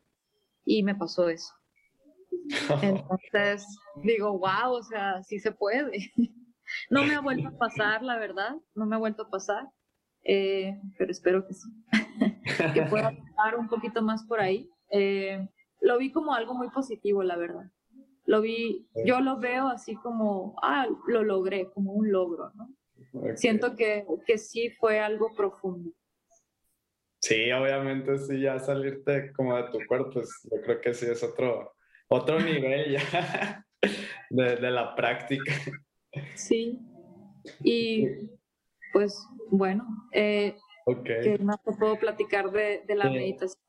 [0.65, 1.53] Y me pasó eso.
[2.81, 3.65] Entonces
[4.03, 6.11] digo, wow, o sea, sí se puede.
[6.89, 9.69] No me ha vuelto a pasar, la verdad, no me ha vuelto a pasar,
[10.23, 11.69] eh, pero espero que sí.
[12.73, 14.67] que pueda estar un poquito más por ahí.
[14.89, 15.47] Eh,
[15.81, 17.71] lo vi como algo muy positivo, la verdad.
[18.25, 22.75] Lo vi, yo lo veo así como, ah, lo logré, como un logro, ¿no?
[23.35, 25.91] Siento que, que sí fue algo profundo.
[27.19, 31.23] Sí, obviamente, sí, ya salirte como de tu cuerpo, pues yo creo que sí es
[31.23, 31.75] otro,
[32.07, 33.65] otro nivel ya
[34.29, 35.53] de, de la práctica.
[36.35, 36.79] Sí,
[37.63, 38.07] y
[38.91, 40.55] pues bueno, eh,
[41.03, 43.61] que más te puedo platicar de, de la meditación.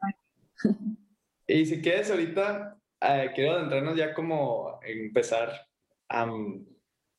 [1.48, 5.66] Y si quieres ahorita, eh, quiero adentrarnos ya como empezar
[6.08, 6.26] a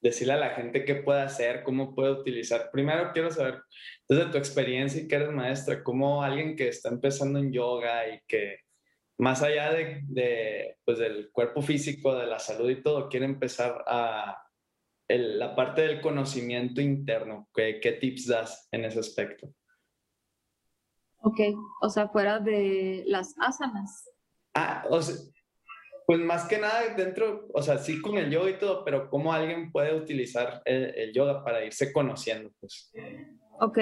[0.01, 2.69] decirle a la gente qué puede hacer, cómo puede utilizar.
[2.71, 3.61] Primero quiero saber,
[4.07, 8.21] desde tu experiencia y que eres maestra, cómo alguien que está empezando en yoga y
[8.28, 8.59] que
[9.19, 13.84] más allá de, de pues del cuerpo físico, de la salud y todo, quiere empezar
[13.88, 14.43] a
[15.07, 17.49] el, la parte del conocimiento interno.
[17.53, 19.47] ¿Qué, ¿Qué tips das en ese aspecto?
[21.19, 21.39] Ok,
[21.82, 24.09] o sea, fuera de las asanas.
[24.53, 25.15] Ah, o sea,
[26.08, 29.34] Pues más que nada dentro, o sea, sí con el yoga y todo, pero cómo
[29.34, 32.93] alguien puede utilizar el, yoga para irse conociendo, pues.
[33.60, 33.78] Ok.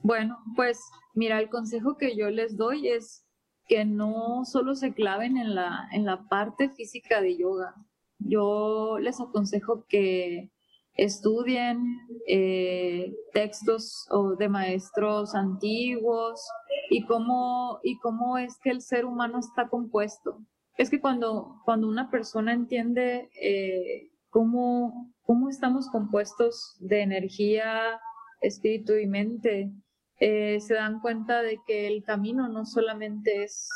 [0.00, 0.80] Bueno, pues
[1.12, 3.26] mira, el consejo que yo les doy es
[3.68, 7.74] que no solo se claven en la, en la parte física de yoga.
[8.18, 10.50] Yo les aconsejo que
[10.94, 16.40] estudien eh, textos o de maestros antiguos
[16.88, 20.40] y cómo, y cómo es que el ser humano está compuesto.
[20.76, 28.00] Es que cuando, cuando una persona entiende eh, cómo, cómo estamos compuestos de energía,
[28.40, 29.72] espíritu y mente,
[30.20, 33.68] eh, se dan cuenta de que el camino no solamente es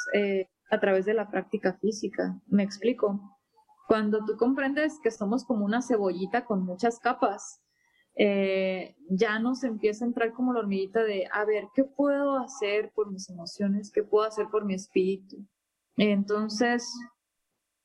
[0.70, 2.40] a través de la práctica física.
[2.46, 3.20] Me explico.
[3.88, 7.61] Cuando tú comprendes que somos como una cebollita con muchas capas,
[8.14, 12.92] eh, ya nos empieza a entrar como la hormiguita de, a ver, ¿qué puedo hacer
[12.94, 13.90] por mis emociones?
[13.90, 15.38] ¿Qué puedo hacer por mi espíritu?
[16.03, 16.90] Entonces,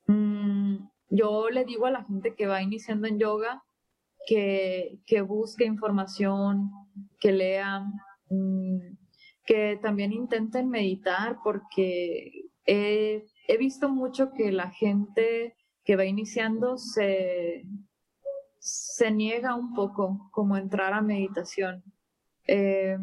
[0.07, 0.77] mm,
[1.09, 3.61] yo le digo a la gente que va iniciando en yoga
[4.25, 6.71] que, que busque información,
[7.19, 7.81] que lea,
[8.29, 8.79] mm,
[9.45, 12.31] que también intenten meditar, porque
[12.65, 15.53] he visto mucho que la gente
[15.83, 17.65] que va iniciando se,
[18.59, 21.83] se niega un poco como entrar a meditación.
[22.47, 22.97] Eh,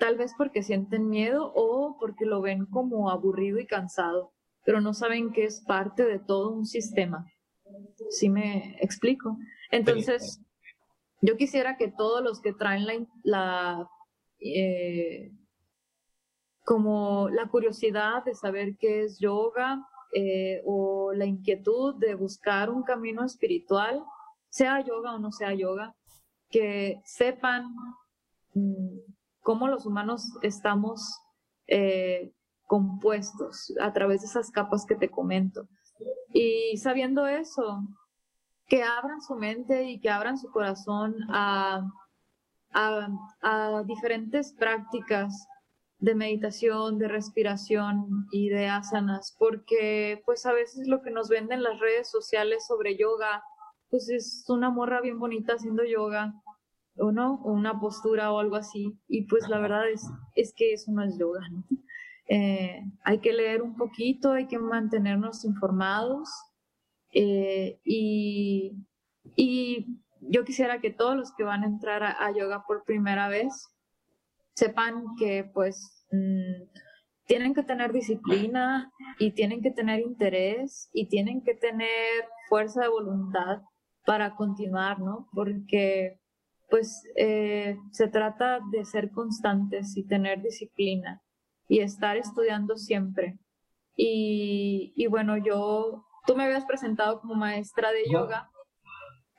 [0.00, 4.32] tal vez porque sienten miedo o porque lo ven como aburrido y cansado,
[4.64, 7.26] pero no saben que es parte de todo un sistema.
[8.08, 9.36] ¿Sí me explico?
[9.70, 10.40] Entonces,
[11.20, 13.88] yo quisiera que todos los que traen la, la
[14.40, 15.30] eh,
[16.64, 22.82] como la curiosidad de saber qué es yoga, eh, o la inquietud de buscar un
[22.82, 24.02] camino espiritual,
[24.48, 25.94] sea yoga o no sea yoga,
[26.50, 27.72] que sepan
[28.54, 28.98] mm,
[29.50, 31.20] cómo los humanos estamos
[31.66, 32.32] eh,
[32.68, 35.66] compuestos a través de esas capas que te comento.
[36.32, 37.82] Y sabiendo eso,
[38.68, 41.82] que abran su mente y que abran su corazón a,
[42.70, 45.48] a, diferentes prácticas
[45.98, 51.64] de meditación, de respiración y de asanas, porque pues a veces lo que nos venden
[51.64, 53.42] las redes sociales sobre yoga,
[53.88, 56.34] pues es una morra bien bonita haciendo yoga,
[57.00, 60.72] o no, o una postura o algo así, y pues la verdad es, es que
[60.72, 61.64] eso no es yoga, ¿no?
[62.28, 66.30] Eh, hay que leer un poquito, hay que mantenernos informados
[67.12, 68.72] eh, y,
[69.34, 73.68] y, yo quisiera que todos los que van a entrar a yoga por primera vez,
[74.54, 76.68] sepan que pues mm,
[77.26, 82.88] tienen que tener disciplina y tienen que tener interés y tienen que tener fuerza de
[82.88, 83.62] voluntad
[84.04, 85.28] para continuar, ¿no?
[85.32, 86.19] Porque
[86.70, 91.22] pues eh, se trata de ser constantes y tener disciplina
[91.68, 93.38] y estar estudiando siempre.
[93.96, 98.50] Y, y bueno, yo, tú me habías presentado como maestra de yoga,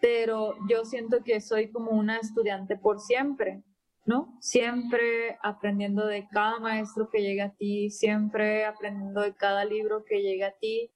[0.02, 3.64] pero yo siento que soy como una estudiante por siempre.
[4.06, 4.36] ¿no?
[4.42, 10.22] Siempre aprendiendo de cada maestro que llega a ti, siempre aprendiendo de cada libro que
[10.22, 10.92] llega a ti,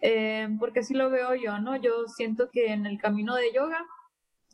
[0.00, 1.76] eh, porque así lo veo yo, ¿no?
[1.76, 3.86] Yo siento que en el camino de yoga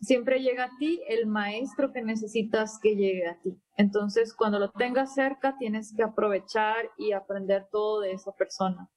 [0.01, 3.57] siempre llega a ti el maestro que necesitas que llegue a ti.
[3.77, 8.89] Entonces, cuando lo tengas cerca, tienes que aprovechar y aprender todo de esa persona.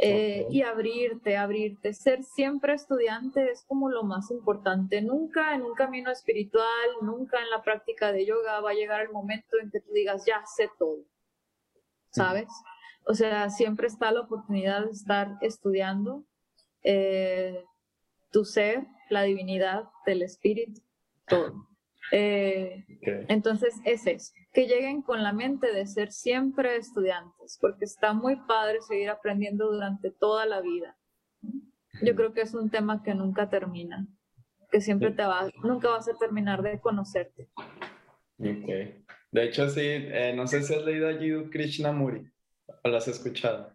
[0.00, 1.92] Eh, y abrirte, abrirte.
[1.92, 5.02] Ser siempre estudiante es como lo más importante.
[5.02, 9.10] Nunca en un camino espiritual, nunca en la práctica de yoga va a llegar el
[9.10, 10.98] momento en que tú digas, ya sé todo.
[12.10, 12.48] ¿Sabes?
[13.06, 16.24] O sea, siempre está la oportunidad de estar estudiando
[16.82, 17.64] eh,
[18.30, 20.80] tu ser, la divinidad del espíritu,
[21.26, 21.68] todo.
[22.10, 22.86] Eh,
[23.28, 28.36] entonces es eso, que lleguen con la mente de ser siempre estudiantes, porque está muy
[28.46, 30.96] padre seguir aprendiendo durante toda la vida.
[32.02, 34.06] Yo creo que es un tema que nunca termina,
[34.70, 37.48] que siempre te va, nunca vas a terminar de conocerte.
[38.38, 39.04] Okay.
[39.32, 42.30] De hecho, sí, eh, no sé si has leído a Jiddu Krishnamurti
[42.84, 43.72] o lo has escuchado.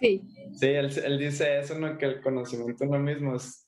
[0.00, 0.22] Sí.
[0.54, 1.96] Sí, él, él dice eso, ¿no?
[1.96, 3.63] que el conocimiento no mismo es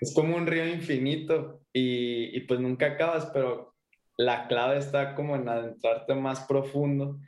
[0.00, 3.74] es como un río infinito y, y, pues nunca acabas, pero
[4.16, 7.18] la clave está como en adentrarte más profundo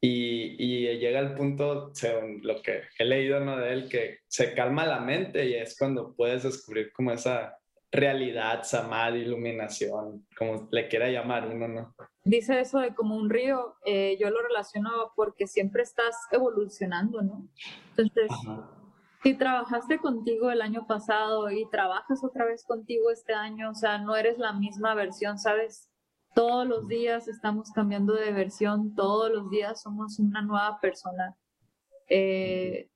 [0.00, 3.56] y, y llega al punto, según lo que he leído ¿no?
[3.56, 7.58] de él, que se calma la mente y es cuando puedes descubrir como esa
[7.94, 11.94] realidad, samadhi, iluminación, como le quiera llamar uno, ¿no?
[12.24, 17.46] Dice eso de como un río, eh, yo lo relaciono porque siempre estás evolucionando, ¿no?
[17.90, 18.30] Entonces,
[19.24, 23.96] si trabajaste contigo el año pasado y trabajas otra vez contigo este año, o sea,
[23.96, 25.90] no eres la misma versión, ¿sabes?
[26.34, 31.34] Todos los días estamos cambiando de versión, todos los días somos una nueva persona.
[32.10, 32.90] Eh,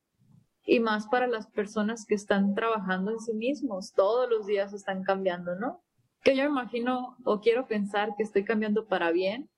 [0.67, 5.05] y más para las personas que están trabajando en sí mismos, todos los días están
[5.05, 5.83] cambiando, ¿no?
[6.23, 9.49] Que yo imagino o quiero pensar que estoy cambiando para bien,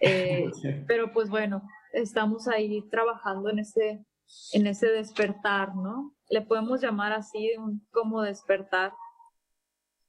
[0.00, 0.50] eh,
[0.88, 4.04] pero pues bueno, estamos ahí trabajando en ese,
[4.52, 6.14] en ese despertar, ¿no?
[6.28, 8.92] Le podemos llamar así un, como despertar.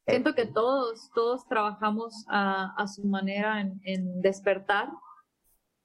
[0.05, 4.89] Siento que todos, todos trabajamos a, a su manera en, en despertar,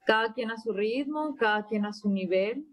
[0.06, 2.66] cada quien a su ritmo, cada quien a su nivel,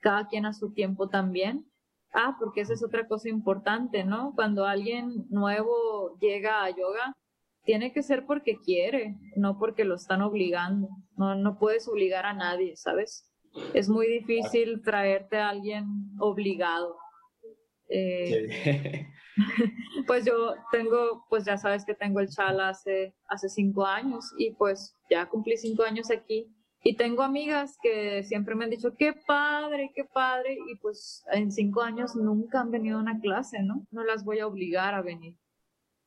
[0.00, 1.66] cada quien a su tiempo también.
[2.14, 4.32] Ah, porque esa es otra cosa importante, ¿no?
[4.34, 7.16] Cuando alguien nuevo llega a yoga,
[7.64, 10.88] tiene que ser porque quiere, no porque lo están obligando.
[11.16, 13.31] No, no puedes obligar a nadie, ¿sabes?
[13.74, 15.86] Es muy difícil traerte a alguien
[16.18, 16.96] obligado.
[17.88, 19.06] Eh,
[20.06, 24.52] pues yo tengo, pues ya sabes que tengo el chala hace, hace cinco años y
[24.52, 26.50] pues ya cumplí cinco años aquí
[26.84, 31.52] y tengo amigas que siempre me han dicho, qué padre, qué padre, y pues en
[31.52, 33.86] cinco años nunca han venido a una clase, ¿no?
[33.92, 35.36] No las voy a obligar a venir.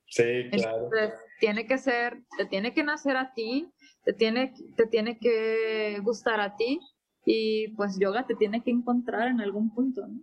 [0.07, 0.85] Sí, claro.
[0.85, 3.71] Entonces, tiene que ser, te tiene que nacer a ti,
[4.03, 6.79] te tiene, te tiene que gustar a ti,
[7.25, 10.21] y pues yoga te tiene que encontrar en algún punto, ¿no?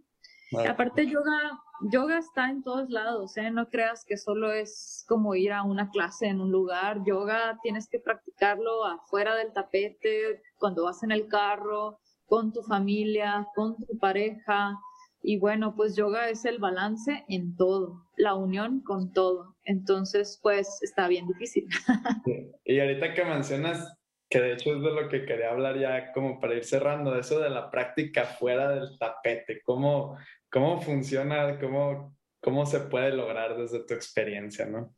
[0.68, 3.50] Aparte, yoga, yoga está en todos lados, ¿eh?
[3.50, 7.02] No creas que solo es como ir a una clase en un lugar.
[7.06, 13.46] Yoga tienes que practicarlo afuera del tapete, cuando vas en el carro, con tu familia,
[13.54, 14.78] con tu pareja.
[15.22, 19.56] Y bueno, pues yoga es el balance en todo, la unión con todo.
[19.64, 21.66] Entonces, pues está bien difícil.
[22.64, 23.98] Y ahorita que mencionas
[24.32, 27.38] que de hecho es de lo que quería hablar ya como para ir cerrando, eso
[27.38, 30.16] de la práctica fuera del tapete, cómo,
[30.50, 34.94] cómo funciona, cómo, cómo se puede lograr desde tu experiencia, ¿no?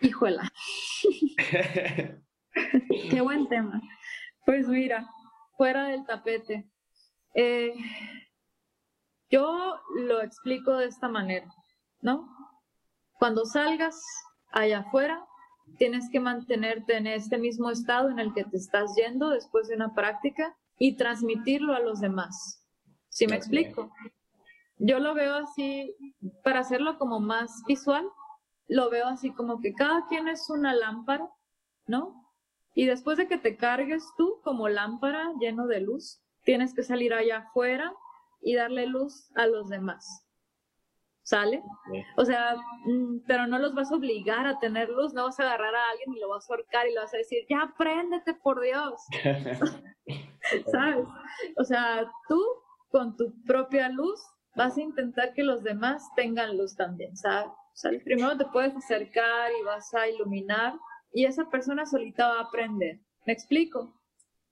[0.00, 0.50] Híjola.
[3.10, 3.78] Qué buen tema.
[4.46, 5.06] Pues mira,
[5.58, 6.66] fuera del tapete.
[7.34, 7.74] Eh,
[9.28, 11.52] yo lo explico de esta manera,
[12.00, 12.26] ¿no?
[13.18, 14.02] Cuando salgas
[14.50, 15.27] allá afuera,
[15.76, 19.76] tienes que mantenerte en este mismo estado en el que te estás yendo después de
[19.76, 22.64] una práctica y transmitirlo a los demás.
[23.08, 23.90] ¿Sí me explico?
[24.78, 25.96] Yo lo veo así,
[26.44, 28.08] para hacerlo como más visual,
[28.68, 31.28] lo veo así como que cada quien es una lámpara,
[31.86, 32.14] ¿no?
[32.74, 37.12] Y después de que te cargues tú como lámpara lleno de luz, tienes que salir
[37.12, 37.92] allá afuera
[38.40, 40.27] y darle luz a los demás.
[41.28, 41.62] ¿Sale?
[42.16, 42.56] O sea,
[42.86, 45.90] mm, pero no los vas a obligar a tener luz, no vas a agarrar a
[45.90, 48.94] alguien y lo vas a ahorcar y le vas a decir, ya préndete por Dios,
[50.72, 51.06] ¿sabes?
[51.58, 52.42] O sea, tú
[52.88, 54.18] con tu propia luz
[54.56, 57.48] vas a intentar que los demás tengan luz también, ¿sabes?
[57.48, 60.72] O sea, primero te puedes acercar y vas a iluminar
[61.12, 63.00] y esa persona solita va a aprender.
[63.26, 63.94] ¿Me explico?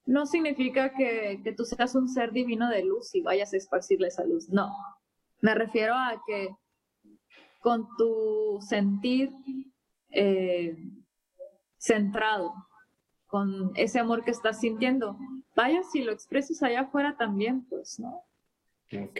[0.04, 4.08] No significa que, que tú seas un ser divino de luz y vayas a esparcirle
[4.08, 4.70] esa luz, no.
[5.40, 6.50] Me refiero a que
[7.60, 9.30] con tu sentir
[10.10, 10.76] eh,
[11.78, 12.52] centrado,
[13.26, 15.18] con ese amor que estás sintiendo.
[15.54, 18.22] Vaya si lo expresas allá afuera también, pues, ¿no?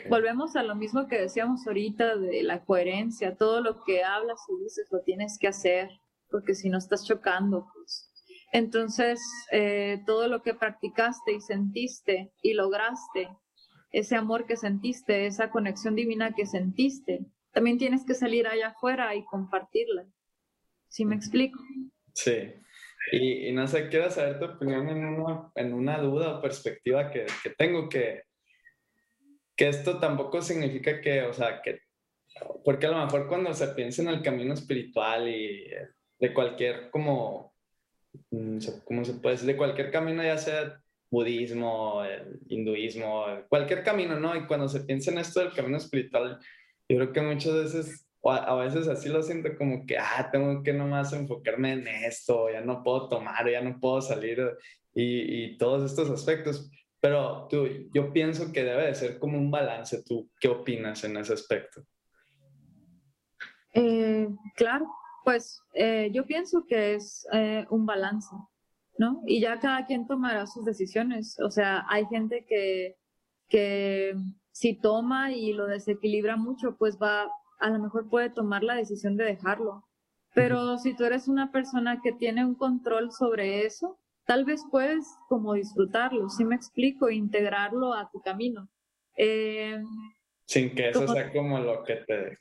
[0.08, 4.62] Volvemos a lo mismo que decíamos ahorita de la coherencia, todo lo que hablas y
[4.62, 5.90] dices lo tienes que hacer,
[6.30, 8.12] porque si no estás chocando, pues.
[8.52, 9.20] Entonces,
[9.50, 13.28] eh, todo lo que practicaste y sentiste y lograste,
[13.90, 17.26] ese amor que sentiste, esa conexión divina que sentiste,
[17.56, 20.04] también tienes que salir allá afuera y compartirla.
[20.88, 21.58] ¿Sí me explico?
[22.12, 22.52] Sí.
[23.12, 27.24] Y, no sé, quiero saber tu opinión en una, en una duda o perspectiva que,
[27.42, 28.24] que, tengo, que,
[29.56, 31.80] que esto tampoco significa que, o sea, que,
[32.62, 35.66] porque a lo mejor cuando se piensa en el camino espiritual y
[36.18, 37.54] de cualquier, como,
[38.32, 39.46] mm, ¿cómo se puede decir?
[39.46, 40.78] De cualquier camino, ya sea
[41.10, 42.02] budismo,
[42.48, 44.36] hinduismo, cualquier camino, ¿no?
[44.36, 46.38] Y cuando se piensa en esto del camino espiritual,
[46.88, 50.62] yo creo que muchas veces, o a, veces así lo siento como que, ah, tengo
[50.62, 54.40] que nomás enfocarme en esto, ya no puedo tomar, ya no puedo salir
[54.94, 56.70] y, y todos estos aspectos.
[57.00, 60.02] Pero tú, yo pienso que debe de ser como un balance.
[60.02, 61.82] ¿Tú qué opinas en ese aspecto?
[63.74, 64.86] Eh, claro,
[65.22, 68.34] pues eh, yo pienso que es eh, un balance,
[68.98, 69.22] ¿no?
[69.26, 71.38] Y ya cada quien tomará sus decisiones.
[71.40, 72.96] O sea, hay gente que,
[73.48, 74.14] que
[74.56, 79.18] si toma y lo desequilibra mucho, pues va, a lo mejor puede tomar la decisión
[79.18, 79.84] de dejarlo.
[80.34, 85.04] Pero si tú eres una persona que tiene un control sobre eso, tal vez puedes
[85.28, 88.66] como disfrutarlo, si me explico, integrarlo a tu camino.
[89.18, 89.78] Eh,
[90.46, 92.38] Sin que eso sea como lo que te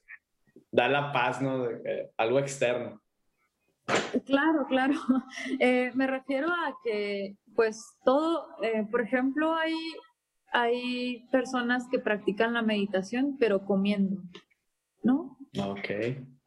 [0.72, 1.64] da la paz, ¿no?
[1.64, 3.02] De, algo externo.
[4.26, 4.94] Claro, claro.
[5.60, 9.76] Eh, me refiero a que, pues, todo, eh, por ejemplo, hay
[10.52, 14.22] hay personas que practican la meditación, pero comiendo,
[15.04, 15.38] ¿no?
[15.60, 15.90] Ok.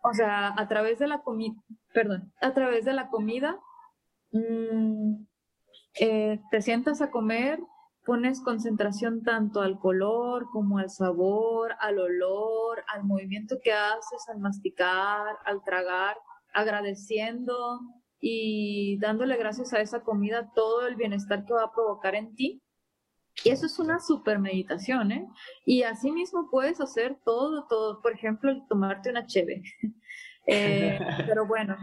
[0.02, 1.54] O sea, a través de la comida,
[1.92, 3.58] perdón, a través de la comida,
[4.32, 5.26] mm,
[6.00, 7.60] eh, te sientas a comer,
[8.06, 14.38] pones concentración tanto al color como al sabor, al olor, al movimiento que haces al
[14.38, 16.16] masticar, al tragar,
[16.54, 17.80] agradeciendo
[18.20, 22.62] y dándole gracias a esa comida todo el bienestar que va a provocar en ti.
[23.44, 25.28] Y eso es una super meditación, ¿eh?
[25.64, 28.00] Y así mismo puedes hacer todo, todo.
[28.02, 29.62] Por ejemplo, tomarte una cheve.
[30.50, 31.76] Eh, pero bueno,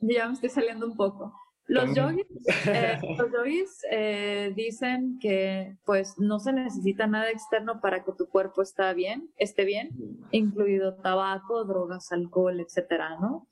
[0.00, 1.34] ya me estoy saliendo un poco.
[1.66, 2.26] Los yogis,
[2.66, 8.28] eh, los yogis eh, dicen que pues no se necesita nada externo para que tu
[8.28, 9.90] cuerpo está bien, esté bien,
[10.30, 13.48] incluido tabaco, drogas, alcohol, etcétera, ¿no?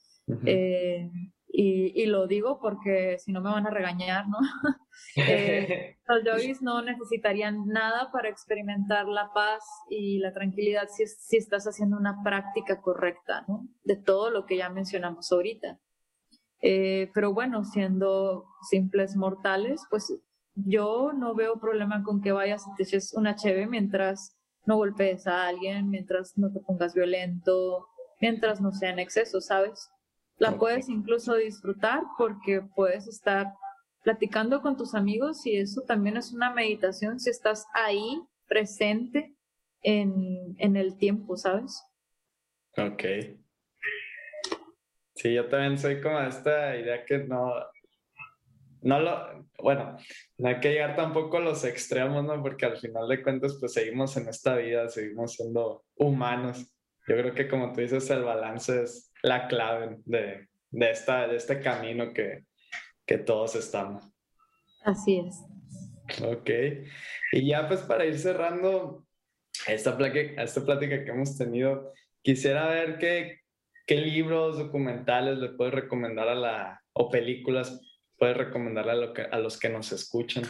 [0.46, 1.10] eh,
[1.62, 4.38] y, y, lo digo porque si no me van a regañar, ¿no?
[5.16, 11.36] eh, los yogis no necesitarían nada para experimentar la paz y la tranquilidad si, si
[11.36, 13.68] estás haciendo una práctica correcta, ¿no?
[13.84, 15.78] De todo lo que ya mencionamos ahorita.
[16.62, 20.12] Eh, pero bueno, siendo simples mortales, pues
[20.54, 24.36] yo no veo problema con que vayas y te eches una cheve mientras
[24.66, 27.86] no golpees a alguien, mientras no te pongas violento,
[28.20, 29.90] mientras no sea en exceso, ¿sabes?
[30.42, 33.54] La puedes incluso disfrutar porque puedes estar
[34.02, 39.36] platicando con tus amigos y eso también es una meditación si estás ahí presente
[39.82, 41.80] en, en el tiempo, ¿sabes?
[42.76, 43.04] Ok.
[45.14, 47.52] Sí, yo también soy como esta idea que no,
[48.80, 49.96] no lo, bueno,
[50.38, 52.42] no hay que llegar tampoco a los extremos, ¿no?
[52.42, 56.66] Porque al final de cuentas, pues seguimos en esta vida, seguimos siendo humanos.
[57.06, 61.36] Yo creo que como tú dices, el balance es la clave de, de, esta, de
[61.36, 62.44] este camino que,
[63.06, 64.04] que todos estamos.
[64.84, 65.36] Así es.
[66.22, 66.50] Ok.
[67.32, 69.06] Y ya pues para ir cerrando
[69.66, 71.92] esta plática, esta plática que hemos tenido,
[72.22, 73.40] quisiera ver qué,
[73.86, 77.80] qué libros, documentales le puedes recomendar a la, o películas
[78.18, 80.44] puedes recomendarle a, lo que, a los que nos escuchan.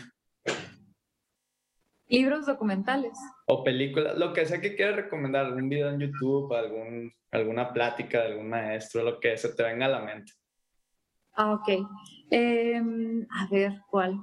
[2.09, 3.19] Libros documentales.
[3.47, 8.21] O películas, lo que sea que quieras recomendar, algún video en YouTube, algún, alguna plática
[8.21, 10.33] de algún maestro, lo que se te venga a la mente.
[11.35, 11.69] Ah, ok.
[12.31, 12.83] Eh,
[13.31, 14.19] a ver, ¿cuál?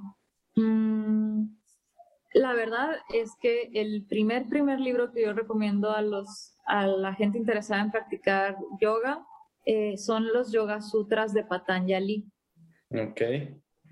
[0.54, 1.46] Mm,
[2.34, 7.14] la verdad es que el primer, primer libro que yo recomiendo a, los, a la
[7.14, 9.26] gente interesada en practicar yoga
[9.64, 12.24] eh, son los Yoga Sutras de Patanjali.
[12.90, 13.20] Ok.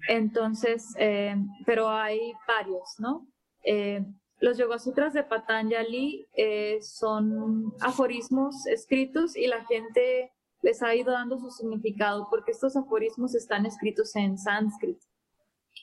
[0.08, 1.36] Entonces, eh,
[1.66, 3.26] pero hay varios, ¿no?
[3.64, 4.04] Eh,
[4.40, 10.32] los Yoga Sutras de Patanjali eh, son aforismos escritos y la gente
[10.62, 15.04] les ha ido dando su significado porque estos aforismos están escritos en sánscrito.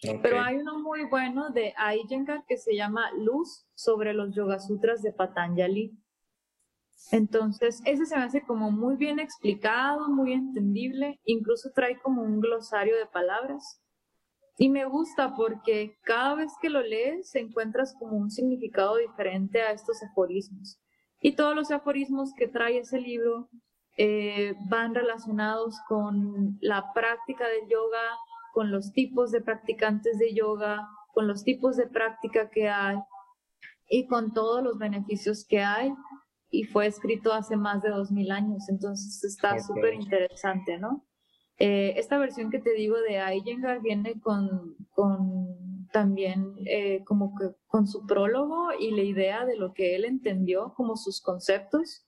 [0.03, 0.19] okay.
[0.21, 5.01] Pero hay uno muy bueno de Iyengar que se llama Luz sobre los Yoga Sutras
[5.01, 5.97] de Patanjali.
[7.11, 12.39] Entonces, ese se me hace como muy bien explicado, muy entendible, incluso trae como un
[12.39, 13.81] glosario de palabras.
[14.57, 19.71] Y me gusta porque cada vez que lo lees encuentras como un significado diferente a
[19.71, 20.79] estos aforismos.
[21.21, 23.49] Y todos los aforismos que trae ese libro
[23.97, 28.17] eh, van relacionados con la práctica del yoga,
[28.53, 32.97] con los tipos de practicantes de yoga, con los tipos de práctica que hay
[33.89, 35.93] y con todos los beneficios que hay.
[36.49, 39.99] Y fue escrito hace más de dos mil años, entonces está súper okay.
[39.99, 41.05] interesante, ¿no?
[41.57, 47.51] Eh, esta versión que te digo de Iyengar viene con, con también eh, como que
[47.67, 52.05] con su prólogo y la idea de lo que él entendió como sus conceptos.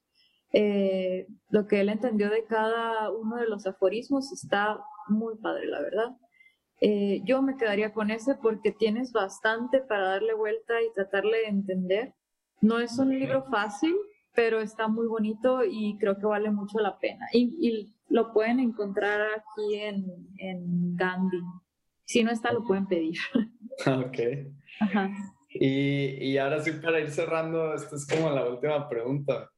[0.52, 5.82] Eh, lo que él entendió de cada uno de los aforismos está muy padre, la
[5.82, 6.18] verdad.
[6.82, 11.48] Eh, yo me quedaría con ese porque tienes bastante para darle vuelta y tratarle de
[11.48, 12.14] entender.
[12.60, 13.96] No es un libro fácil,
[14.36, 17.26] pero está muy bonito y creo que vale mucho la pena.
[17.32, 20.06] Y, y lo pueden encontrar aquí en,
[20.38, 21.42] en, Gandhi.
[22.06, 23.18] Si no está, lo pueden pedir.
[23.86, 24.18] Ok.
[24.80, 25.12] Ajá.
[25.52, 29.52] Y, y ahora sí, para ir cerrando, esta es como la última pregunta.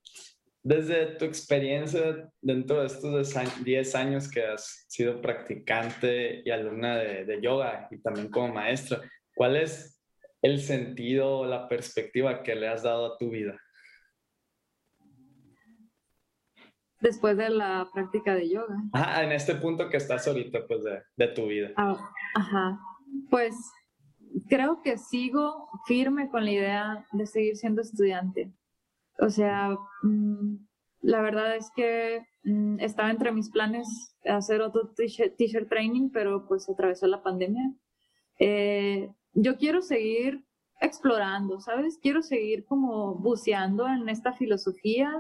[0.62, 7.24] Desde tu experiencia dentro de estos 10 años que has sido practicante y alumna de,
[7.24, 9.02] de yoga y también como maestra,
[9.34, 10.02] ¿cuál es
[10.42, 13.58] el sentido o la perspectiva que le has dado a tu vida?
[17.02, 18.76] Después de la práctica de yoga.
[18.94, 21.70] Ah, en este punto que estás ahorita, pues, de, de tu vida.
[21.78, 21.98] Ah,
[22.36, 22.80] ajá.
[23.30, 23.56] Pues
[24.48, 28.52] creo que sigo firme con la idea de seguir siendo estudiante.
[29.20, 30.56] O sea, mmm,
[31.02, 33.88] la verdad es que mmm, estaba entre mis planes
[34.26, 37.74] hacer otro teacher, teacher training, pero pues atravesó la pandemia.
[38.40, 40.44] Eh, yo quiero seguir
[40.82, 41.98] explorando, ¿sabes?
[42.02, 45.12] Quiero seguir como buceando en esta filosofía,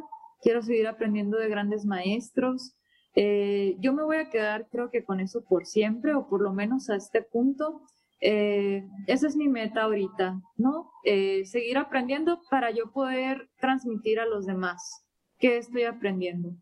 [0.41, 2.76] quiero seguir aprendiendo de grandes maestros.
[3.16, 6.53] Eh, yo me voy a quedar creo que con eso por siempre o por lo
[6.53, 7.82] menos a este punto.
[8.22, 10.91] Eh, esa es mi meta ahorita, ¿no?
[11.06, 15.06] Eh, seguir aprendiendo para yo poder transmitir a los demás
[15.38, 16.56] qué estoy aprendiendo.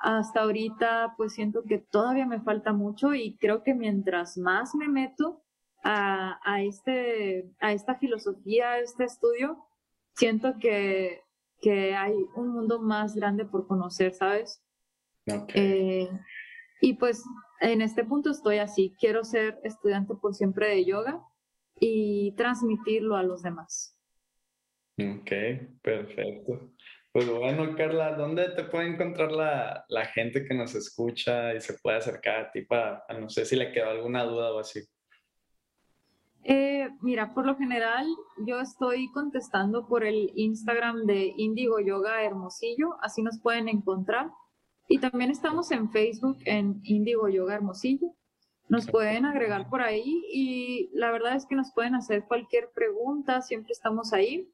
[0.00, 4.88] hasta ahorita pues siento que todavía me falta mucho y creo que mientras más me
[4.88, 5.42] meto
[5.82, 9.66] a, a, este, a esta filosofía, a este estudio,
[10.14, 11.22] siento que
[11.60, 14.62] que hay un mundo más grande por conocer, ¿sabes?
[15.54, 16.08] Eh,
[16.80, 17.22] y pues
[17.60, 21.22] en este punto estoy así, quiero ser estudiante por siempre de yoga
[21.78, 23.98] y transmitirlo a los demás.
[24.98, 25.30] Ok,
[25.82, 26.72] perfecto.
[27.12, 31.74] Pues bueno, Carla, ¿dónde te puede encontrar la, la gente que nos escucha y se
[31.74, 34.80] puede acercar a ti para, no sé si le quedó alguna duda o así?
[36.44, 38.06] Eh, mira, por lo general
[38.46, 44.30] yo estoy contestando por el Instagram de Indigo Yoga Hermosillo, así nos pueden encontrar.
[44.88, 48.14] Y también estamos en Facebook en Indigo Yoga Hermosillo.
[48.68, 53.42] Nos pueden agregar por ahí y la verdad es que nos pueden hacer cualquier pregunta,
[53.42, 54.50] siempre estamos ahí.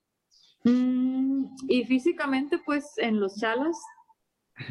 [0.64, 3.76] Mm, y físicamente, pues en Los Chalas,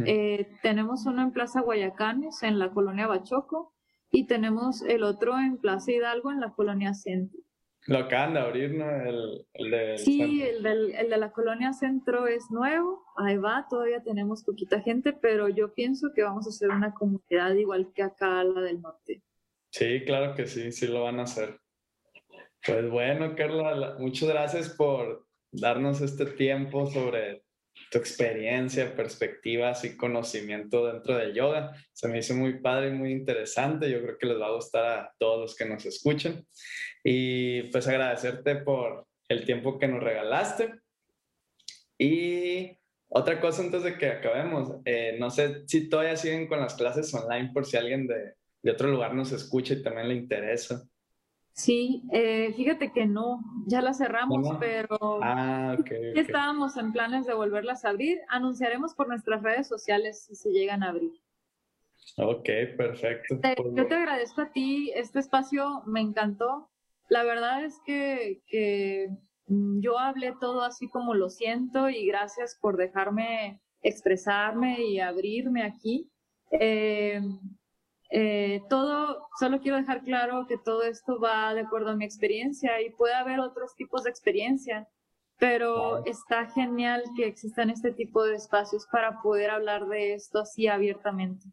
[0.06, 3.72] eh, tenemos uno en Plaza Guayacanes, en la colonia Bachoco
[4.14, 7.40] y tenemos el otro en Plaza Hidalgo en la colonia Centro.
[7.88, 8.85] Lo acaban de abrir, ¿no?
[8.90, 14.44] El, el sí, el, el, de la colonia Centro es nuevo, ahí va, todavía tenemos
[14.44, 18.61] poquita gente, pero yo pienso que vamos a hacer una comunidad igual que acá la
[18.61, 19.23] del norte.
[19.72, 21.60] Sí, claro que sí, sí lo van a hacer.
[22.65, 27.43] Pues bueno, Carla, muchas gracias por darnos este tiempo sobre
[27.89, 31.75] tu experiencia, perspectivas y conocimiento dentro del yoga.
[31.93, 33.89] Se me hizo muy padre y muy interesante.
[33.89, 36.45] Yo creo que les va a gustar a todos los que nos escuchen.
[37.03, 40.73] Y pues agradecerte por el tiempo que nos regalaste.
[41.97, 42.77] Y
[43.09, 47.13] otra cosa antes de que acabemos, eh, no sé si todavía siguen con las clases
[47.13, 48.33] online por si alguien de,
[48.63, 50.83] de otro lugar nos escucha y también le interesa.
[51.53, 55.77] Sí, eh, fíjate que no, ya la cerramos, pero ah,
[56.15, 58.19] estábamos en planes de volverlas a abrir.
[58.30, 61.11] Anunciaremos por nuestras redes sociales si se llegan a abrir.
[62.17, 63.39] Ok, perfecto.
[63.39, 66.71] Pues yo te agradezco a ti, este espacio me encantó.
[67.07, 69.09] La verdad es que, que
[69.45, 75.61] mm, yo hablé todo así como lo siento y gracias por dejarme expresarme y abrirme
[75.63, 76.09] aquí.
[76.51, 77.21] Eh,
[78.15, 82.80] eh, todo, solo quiero dejar claro que todo esto va de acuerdo a mi experiencia
[82.80, 84.88] y puede haber otros tipos de experiencia,
[85.40, 90.68] pero está genial que existan este tipo de espacios para poder hablar de esto así
[90.68, 91.48] abiertamente.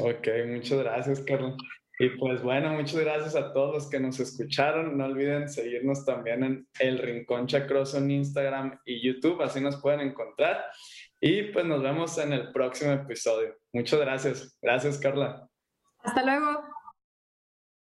[0.00, 1.56] Ok, muchas gracias, Carlos.
[1.98, 4.96] Y pues bueno, muchas gracias a todos los que nos escucharon.
[4.96, 9.98] No olviden seguirnos también en El Rincón Chacroso en Instagram y YouTube, así nos pueden
[9.98, 10.64] encontrar.
[11.20, 13.56] Y pues nos vemos en el próximo episodio.
[13.72, 14.56] Muchas gracias.
[14.62, 15.47] Gracias, Carla.
[16.08, 16.67] Hasta luego.